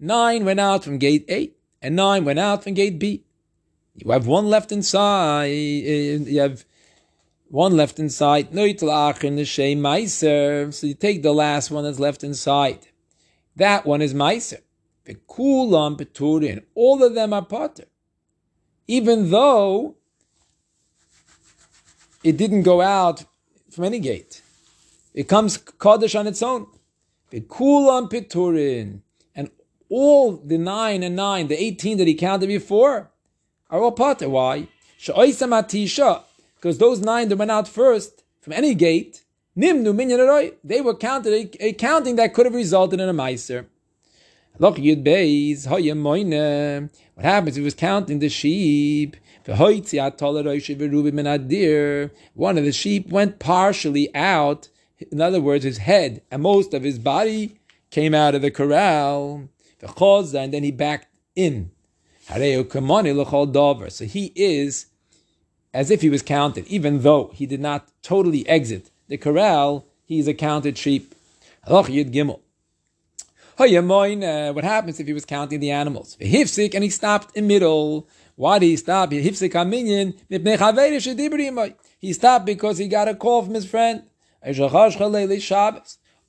Nine 0.02 0.46
went 0.46 0.60
out 0.62 0.84
from 0.84 0.98
gate 0.98 1.26
A, 1.30 1.52
and 1.82 1.96
nine 1.96 2.24
went 2.24 2.40
out 2.40 2.64
from 2.64 2.74
gate 2.74 3.00
B. 3.00 3.26
You 3.96 4.12
have 4.12 4.28
one 4.28 4.48
left 4.48 4.72
inside. 4.72 5.48
You 5.48 6.40
have 6.40 6.64
one 7.50 7.76
left 7.76 8.00
inside. 8.00 8.54
No 8.54 8.64
meiser. 9.80 10.74
So 10.74 10.88
you 10.88 10.94
take 10.94 11.24
the 11.24 11.34
last 11.34 11.72
one 11.72 11.84
that's 11.84 12.00
left 12.00 12.24
inside. 12.24 12.88
That 13.56 13.86
one 13.86 14.02
is 14.02 14.14
Meiser. 14.14 14.62
Kulam 15.28 15.98
Peturin. 15.98 16.64
All 16.76 17.04
of 17.04 17.16
them 17.16 17.34
are 17.34 17.44
Potter. 17.44 17.86
Even 18.88 19.32
though 19.32 19.96
it 22.24 22.38
didn't 22.38 22.64
go 22.64 22.82
out 22.82 23.26
from 23.72 23.86
any 23.86 24.00
gate. 24.00 24.42
It 25.14 25.28
comes 25.28 25.58
Kaddish 25.58 26.16
on 26.16 26.28
its 26.28 26.44
own. 26.44 26.68
Kulam 27.34 28.12
Peturin. 28.12 29.02
And 29.36 29.50
all 29.90 30.38
the 30.38 30.58
nine 30.60 31.02
and 31.02 31.16
nine, 31.16 31.48
the 31.48 31.62
18 31.62 31.98
that 31.98 32.08
he 32.08 32.14
counted 32.14 32.48
before, 32.48 33.12
are 33.72 33.82
all 33.82 33.92
Potter. 33.92 34.30
Why? 34.30 34.68
Because 36.60 36.78
those 36.78 37.00
nine 37.00 37.30
that 37.30 37.38
went 37.38 37.52
out 37.52 37.68
first 37.68 38.24
from 38.42 38.54
any 38.54 38.76
gate, 38.76 39.24
Nimnu 39.58 39.96
Minyan 39.96 40.52
they 40.64 40.82
were 40.82 40.94
counted 40.94 41.34
a, 41.34 41.50
a 41.68 41.74
counting 41.74 42.18
that 42.18 42.34
could 42.34 42.46
have 42.46 42.54
resulted 42.54 43.00
in 43.00 43.08
a 43.08 43.14
Beis, 43.14 43.66
What 47.16 47.26
happens 47.26 47.56
he 47.56 47.62
was 47.62 47.74
counting 47.74 48.20
the 48.20 48.28
sheep? 48.28 49.16
One 49.46 49.62
of 52.58 52.66
the 52.66 52.74
sheep 52.74 53.10
went 53.10 53.40
partially 53.40 54.14
out. 54.14 54.68
In 55.12 55.22
other 55.22 55.40
words, 55.40 55.64
his 55.64 55.78
head 55.78 56.22
and 56.30 56.44
most 56.44 56.74
of 56.74 56.84
his 56.84 57.00
body 57.00 57.56
came 57.90 58.14
out 58.14 58.36
of 58.36 58.42
the 58.42 58.52
corral. 58.52 59.48
And 59.82 60.54
then 60.54 60.64
he 60.64 60.72
backed 60.72 61.08
in. 61.36 61.72
So 62.28 62.36
he 64.06 64.34
is 64.36 64.89
as 65.74 65.92
if 65.92 66.02
he 66.02 66.10
was 66.10 66.22
counted, 66.22 66.66
even 66.68 67.02
though 67.02 67.32
he 67.34 67.46
did 67.46 67.60
not 67.60 67.88
totally 68.02 68.48
exit 68.48 68.90
the 69.08 69.18
corral, 69.18 69.86
he 70.06 70.20
is 70.20 70.28
a 70.28 70.34
counted 70.34 70.78
sheep. 70.78 71.14
Halach 71.68 71.88
Yud 71.88 72.12
Gimel. 72.12 72.40
Uh, 73.60 74.54
what 74.54 74.64
happens 74.64 75.00
if 75.02 75.08
he 75.08 75.14
was 75.14 75.26
counting 75.26 75.60
the 75.60 75.72
animals? 75.72 76.16
Hifsik 76.22 76.74
and 76.74 76.84
he 76.84 76.90
stopped 76.90 77.36
in 77.36 77.46
middle. 77.46 78.08
Why 78.36 78.58
did 78.58 78.68
he 78.68 78.78
stop? 78.78 79.12
Hifsik 79.12 79.52
He 82.00 82.14
stopped 82.14 82.46
because 82.46 82.78
he 82.78 82.88
got 82.88 83.10
a 83.10 83.16
call 83.16 83.44
from 83.44 83.54
his 83.54 83.66
friend. 83.66 84.04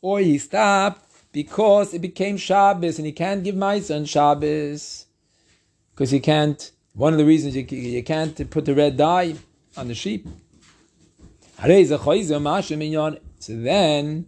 Or 0.02 0.18
he 0.18 0.38
stopped 0.38 1.06
because 1.32 1.94
it 1.94 2.00
became 2.00 2.36
Shabbos 2.36 2.98
and 2.98 3.06
he 3.06 3.12
can't 3.12 3.44
give 3.44 3.54
my 3.54 3.78
son 3.78 4.04
Shabbos. 4.06 5.06
Because 5.92 6.10
he 6.10 6.18
can't, 6.18 6.72
one 6.94 7.12
of 7.12 7.18
the 7.18 7.24
reasons 7.24 7.56
you, 7.56 7.64
you 7.70 8.02
can't 8.02 8.50
put 8.50 8.64
the 8.64 8.74
red 8.74 8.96
dye 8.96 9.36
on 9.76 9.88
the 9.88 9.94
sheep. 9.94 10.26
So 13.38 13.56
then 13.56 14.26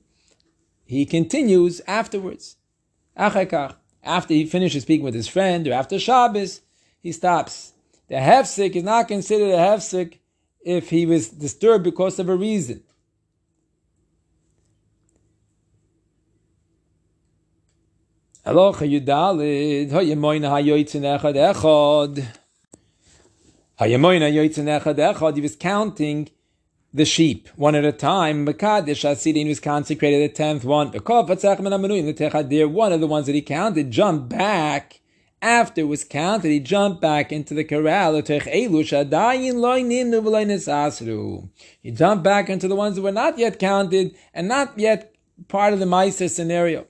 he 0.85 1.07
continues 1.07 1.81
afterwards. 1.87 2.57
After 3.17 4.35
he 4.35 4.47
finishes 4.47 4.83
speaking 4.83 5.05
with 5.05 5.15
his 5.15 5.29
friend 5.29 5.67
or 5.69 5.73
after 5.73 5.99
Shabbos, 5.99 6.61
he 7.03 7.13
stops. 7.13 7.73
The 8.09 8.17
hefsik 8.17 8.77
is 8.77 8.83
not 8.83 9.09
considered 9.09 9.53
a 9.53 9.59
hefsik 9.59 10.19
if 10.65 10.91
he 10.91 11.07
was 11.07 11.29
disturbed 11.31 11.85
because 11.85 12.19
of 12.19 12.29
a 12.29 12.37
reason. 12.37 12.83
Aloha 18.45 18.85
Yudalid, 18.85 19.89
Echad 19.89 19.91
Echad. 19.91 20.07
Hayamoina 20.07 20.51
Hayoitzin 20.51 21.05
Echad 21.21 21.37
Echad, 21.55 22.27
he 23.79 25.41
was 25.41 25.57
counting 25.57 26.29
the 26.95 27.05
sheep 27.05 27.49
one 27.57 27.75
at 27.75 27.85
a 27.85 27.93
time. 27.93 28.47
Asidin 28.47 29.49
was 29.49 29.61
consecrated 29.61 30.31
the 30.31 30.35
tenth 30.35 30.65
one. 30.65 30.89
One 30.89 32.93
of 32.93 33.01
the 33.01 33.07
ones 33.07 33.27
that 33.27 33.35
he 33.35 33.43
counted 33.43 33.91
jumped 33.91 34.29
back 34.29 35.01
after 35.41 35.81
it 35.81 35.85
was 35.85 36.05
counted. 36.05 36.51
He 36.51 36.61
jumped 36.61 37.01
back 37.01 37.33
into 37.33 37.55
the 37.55 37.65
corral. 37.65 38.15
He 38.15 38.23
jumped 41.91 42.23
back 42.23 42.51
into 42.51 42.69
the 42.69 42.77
ones 42.77 42.97
that 42.97 43.03
were 43.03 43.13
not 43.13 43.39
yet 43.39 43.59
counted 43.59 44.15
and 44.35 44.49
not 44.49 44.79
yet 44.79 45.15
part 45.49 45.73
of 45.73 45.81
the 45.81 45.87
Meiser 45.87 46.31
scenario. 46.31 46.87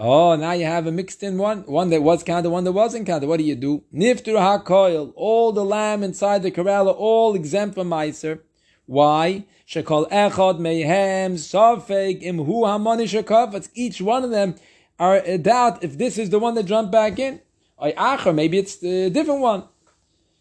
Oh, 0.00 0.36
now 0.36 0.52
you 0.52 0.64
have 0.64 0.86
a 0.86 0.92
mixed 0.92 1.24
in 1.24 1.38
one, 1.38 1.62
one 1.62 1.90
that 1.90 2.04
was 2.04 2.22
counted, 2.22 2.50
one 2.50 2.62
that 2.62 2.70
wasn't 2.70 3.04
counted. 3.04 3.26
What 3.26 3.38
do 3.38 3.44
you 3.44 3.56
do? 3.56 3.82
Niftur 3.92 4.36
hakoil, 4.36 5.12
all 5.16 5.50
the 5.50 5.64
lamb 5.64 6.04
inside 6.04 6.44
the 6.44 6.52
corral 6.52 6.88
are 6.88 6.94
all 6.94 7.34
exempt 7.34 7.74
from 7.74 7.90
Meiser. 7.90 8.38
Why? 8.86 9.44
Shekol 9.66 10.08
echad 10.08 10.60
mehem 10.60 11.32
safek 11.34 12.22
imhu 12.22 12.46
hamani 12.46 13.08
shekafetz. 13.08 13.70
Each 13.74 14.00
one 14.00 14.22
of 14.22 14.30
them 14.30 14.54
are 15.00 15.16
a 15.16 15.36
doubt 15.36 15.82
if 15.82 15.98
this 15.98 16.16
is 16.16 16.30
the 16.30 16.38
one 16.38 16.54
that 16.54 16.66
jumped 16.66 16.92
back 16.92 17.18
in. 17.18 17.40
Or 17.76 18.32
maybe 18.32 18.58
it's 18.58 18.80
a 18.84 19.10
different 19.10 19.40
one. 19.40 19.64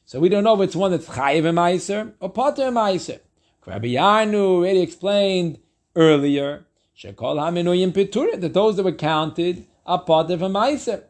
So 0.05 0.19
we 0.19 0.29
don't 0.29 0.43
know 0.43 0.61
if 0.61 0.67
it's 0.67 0.75
one 0.75 0.91
that's 0.91 1.07
chayiv 1.07 1.45
meiser 1.45 2.13
or 2.19 2.29
potter 2.29 2.69
meiser. 2.69 3.21
Rabbi 3.65 3.87
Yarnu 3.87 4.35
already 4.35 4.81
explained 4.83 5.57
earlier. 5.95 6.66
Shekol 6.97 7.37
haminuyim 7.37 7.91
peturim 7.91 8.41
that 8.41 8.53
those 8.53 8.75
that 8.77 8.83
were 8.83 8.91
counted 8.91 9.65
are 9.85 10.01
part 10.01 10.31
of 10.31 10.41
a 10.41 10.49
meiser, 10.49 11.03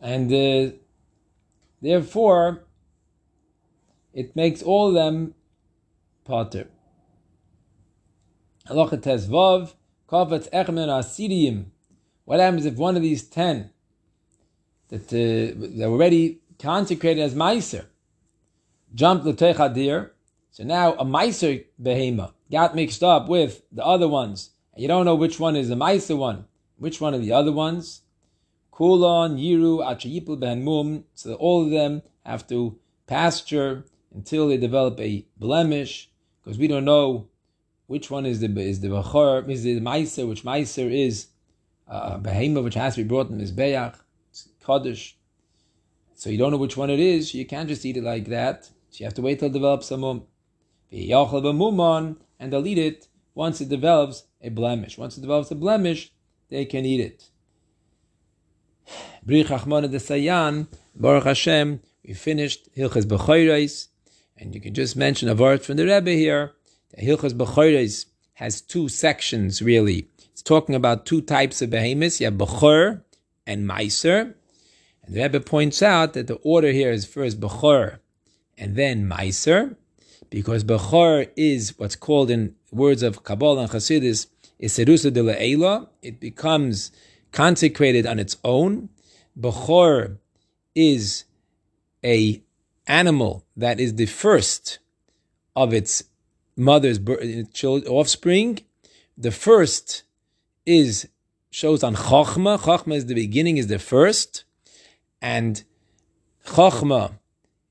and 0.00 0.32
uh, 0.32 0.74
therefore 1.80 2.64
it 4.12 4.36
makes 4.36 4.62
all 4.62 4.88
of 4.88 4.94
them 4.94 5.34
Potter. 6.24 6.68
Halacha 8.68 8.98
Tezvav, 8.98 9.74
Kavatz. 10.08 11.64
What 12.24 12.40
happens 12.40 12.64
if 12.64 12.76
one 12.76 12.96
of 12.96 13.02
these 13.02 13.24
ten 13.24 13.70
that 14.88 15.12
uh, 15.12 15.86
were 15.86 15.92
already 15.92 16.40
consecrated 16.58 17.20
as 17.20 17.34
Meiser 17.34 17.86
jumped 18.94 19.26
L'Tech 19.26 20.10
So 20.50 20.64
now 20.64 20.94
a 20.94 21.04
Meiser 21.04 21.64
behema 21.80 22.32
got 22.50 22.74
mixed 22.74 23.02
up 23.02 23.28
with 23.28 23.62
the 23.70 23.84
other 23.84 24.08
ones. 24.08 24.50
You 24.76 24.88
don't 24.88 25.04
know 25.04 25.14
which 25.14 25.38
one 25.38 25.56
is 25.56 25.68
the 25.68 25.76
Meiser 25.76 26.16
one, 26.16 26.46
which 26.78 27.00
one 27.00 27.14
of 27.14 27.20
the 27.20 27.32
other 27.32 27.52
ones. 27.52 28.02
Kulon, 28.72 29.38
Yiru, 29.38 29.78
Achayipul, 29.84 30.40
Behenmum. 30.40 31.04
So 31.14 31.34
all 31.34 31.64
of 31.64 31.70
them 31.70 32.02
have 32.26 32.46
to 32.48 32.78
pasture 33.06 33.84
until 34.12 34.48
they 34.48 34.56
develop 34.56 34.98
a 34.98 35.26
blemish 35.36 36.10
because 36.42 36.58
we 36.58 36.68
don't 36.68 36.84
know 36.84 37.28
which 37.86 38.10
one 38.10 38.26
is 38.26 38.40
the 38.40 38.48
is 38.60 38.80
the 38.80 38.88
bachor, 38.88 39.48
is 39.48 39.62
the 39.62 39.80
meiser, 39.80 40.28
which 40.28 40.42
meiser 40.42 40.90
is 40.90 41.28
uh, 41.88 42.18
behema, 42.18 42.62
which 42.62 42.74
has 42.74 42.94
to 42.94 43.02
be 43.02 43.08
brought 43.08 43.30
in 43.30 43.38
mizbeach. 43.38 43.96
Kaddish. 44.64 45.16
So 46.14 46.30
you 46.30 46.38
don't 46.38 46.50
know 46.52 46.56
which 46.56 46.76
one 46.76 46.90
it 46.90 47.00
is. 47.00 47.34
You 47.34 47.44
can't 47.44 47.68
just 47.68 47.84
eat 47.84 47.96
it 47.96 48.02
like 48.02 48.26
that. 48.26 48.64
So 48.64 49.00
you 49.00 49.04
have 49.04 49.14
to 49.14 49.22
wait 49.22 49.38
till 49.38 49.48
it 49.48 49.52
develops 49.52 49.90
a 49.90 49.96
mum. 49.96 50.24
And 50.90 52.52
they'll 52.52 52.66
eat 52.66 52.78
it 52.78 53.08
once 53.34 53.60
it 53.60 53.68
develops 53.68 54.24
a 54.40 54.48
blemish. 54.48 54.96
Once 54.98 55.18
it 55.18 55.20
develops 55.20 55.50
a 55.50 55.54
blemish, 55.54 56.12
they 56.50 56.64
can 56.64 56.84
eat 56.84 57.00
it. 57.00 57.30
Bri 59.24 59.44
Chachmona 59.44 59.90
de 59.90 59.98
Sayan, 59.98 60.66
Baruch 60.94 61.24
Hashem, 61.24 61.80
we 62.06 62.14
finished 62.14 62.68
Hilchas 62.76 63.04
B'choyres, 63.04 63.88
and 64.36 64.54
you 64.54 64.60
can 64.60 64.74
just 64.74 64.96
mention 64.96 65.28
a 65.28 65.34
word 65.34 65.62
from 65.62 65.76
the 65.76 65.86
Rebbe 65.86 66.10
here. 66.10 66.52
Hilchas 66.98 67.32
B'choyres 67.32 68.06
has 68.34 68.60
two 68.60 68.88
sections, 68.88 69.62
really. 69.62 70.08
It's 70.32 70.42
talking 70.42 70.74
about 70.74 71.06
two 71.06 71.22
types 71.22 71.62
of 71.62 71.70
behemoths. 71.70 72.20
You 72.20 72.26
have 72.26 72.34
B'chor 72.34 73.02
and 73.46 73.68
Meiser. 73.68 74.34
And 75.02 75.14
the 75.14 75.22
Rebbe 75.22 75.40
points 75.40 75.82
out 75.82 76.12
that 76.12 76.26
the 76.26 76.36
order 76.36 76.72
here 76.72 76.92
is 76.92 77.06
first 77.06 77.40
B'chor 77.40 77.98
and 78.58 78.76
then 78.76 79.08
Meiser, 79.08 79.76
because 80.30 80.64
B'chor 80.64 81.30
is 81.36 81.78
what's 81.78 81.96
called 81.96 82.30
in 82.30 82.54
words 82.74 83.02
of 83.02 83.24
Kabbalah 83.24 83.62
and 83.62 83.70
Chassidus, 83.70 84.26
is 84.58 84.76
de 84.76 84.84
Le'ela. 84.84 85.88
It 86.02 86.20
becomes 86.20 86.92
consecrated 87.32 88.06
on 88.06 88.18
its 88.18 88.36
own. 88.44 88.88
Bechor 89.38 90.18
is 90.74 91.24
a 92.04 92.42
animal 92.86 93.44
that 93.56 93.80
is 93.80 93.94
the 93.94 94.06
first 94.06 94.78
of 95.56 95.72
its 95.72 96.04
mother's 96.56 97.00
offspring. 97.88 98.60
The 99.16 99.30
first 99.30 100.04
is 100.66 101.08
shows 101.50 101.82
on 101.82 101.94
Chochma. 101.94 102.58
Chochma 102.58 102.96
is 102.96 103.06
the 103.06 103.14
beginning, 103.14 103.56
is 103.56 103.68
the 103.68 103.78
first, 103.78 104.44
and 105.22 105.62
Chochma 106.46 107.18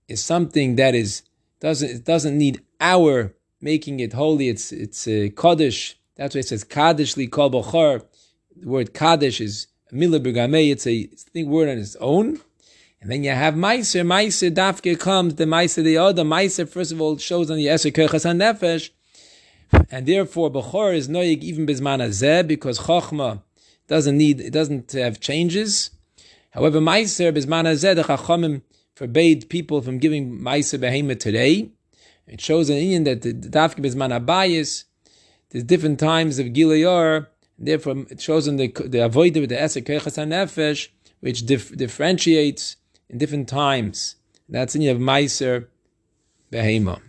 is 0.08 0.24
something 0.24 0.76
that 0.76 0.96
is 0.96 1.24
doesn't 1.60 1.90
it 1.90 2.06
doesn't 2.06 2.38
need 2.38 2.62
our 2.80 3.34
making 3.64 4.00
it 4.00 4.14
holy. 4.14 4.50
It's 4.50 4.72
it's 4.72 5.08
a 5.08 5.30
kaddish. 5.30 5.98
That's 6.16 6.36
why 6.36 6.40
it 6.40 6.48
says 6.48 6.64
kaddish 6.64 7.18
li 7.18 7.28
kol 7.28 7.50
b'chor. 7.50 8.04
The 8.56 8.68
word 8.68 8.94
kaddish 8.94 9.42
is 9.42 9.68
Mila 9.94 10.20
Bergamei, 10.20 10.72
it's 10.72 10.88
a 10.88 11.04
thing 11.06 11.50
word 11.50 11.70
on 11.70 11.78
its 11.78 11.96
own. 11.98 12.40
And 13.00 13.12
then 13.12 13.24
you 13.24 13.30
have 13.30 13.54
Meiser. 13.54 14.04
Meiser 14.04 14.50
Dafke 14.50 15.00
comes, 15.00 15.36
the 15.36 15.44
Meiser 15.44 15.84
the 15.84 15.98
other. 15.98 16.24
Meiser, 16.24 16.68
first 16.68 16.92
of 16.92 17.00
all, 17.00 17.18
shows 17.18 17.52
on 17.52 17.58
the 17.58 17.68
Eser 17.68 17.92
Kerchas 17.92 18.26
Nefesh. 18.26 18.90
And 19.92 20.08
therefore, 20.08 20.50
Bechor 20.50 20.96
is 20.96 21.10
noyig 21.10 21.42
even 21.42 21.68
bisman 21.68 22.02
azeh, 22.02 22.48
because 22.48 22.80
Chochma 22.80 23.44
doesn't 23.88 24.18
need, 24.18 24.42
it 24.42 24.52
doesn't 24.52 24.94
have 24.94 25.20
changes. 25.20 25.92
However, 26.52 26.80
Meiser 26.80 27.32
bisman 27.32 27.66
azeh, 27.66 27.96
the 27.96 28.04
Chachamim 28.04 28.62
forbade 28.96 29.50
people 29.50 29.82
from 29.82 30.00
giving 30.00 30.40
Meiser 30.40 30.80
Behemoth 30.80 31.20
today. 31.20 31.70
It 32.34 32.42
shows 32.42 32.70
an 32.70 32.78
Indian 32.78 33.04
that 33.04 33.22
the 33.22 33.32
Dafke 33.32 33.80
bisman 33.86 34.12
abayis, 34.20 34.86
there's 35.50 35.64
different 35.64 36.00
times 36.00 36.40
of 36.40 36.48
Gilayar, 36.48 37.28
Therefore, 37.60 38.06
it 38.10 38.20
shows 38.20 38.48
in 38.48 38.58
the 38.58 38.68
the 38.86 39.06
avoid 39.06 39.36
with 39.36 39.50
the 39.50 39.62
esek 39.62 39.86
nefesh, 39.86 40.90
which 41.20 41.46
dif- 41.46 41.76
differentiates 41.78 42.78
in 43.10 43.18
different 43.20 43.48
times. 43.48 44.16
That's 44.50 44.76
in 44.76 44.82
have 44.82 44.98
meiser 44.98 45.68
behema. 46.52 47.00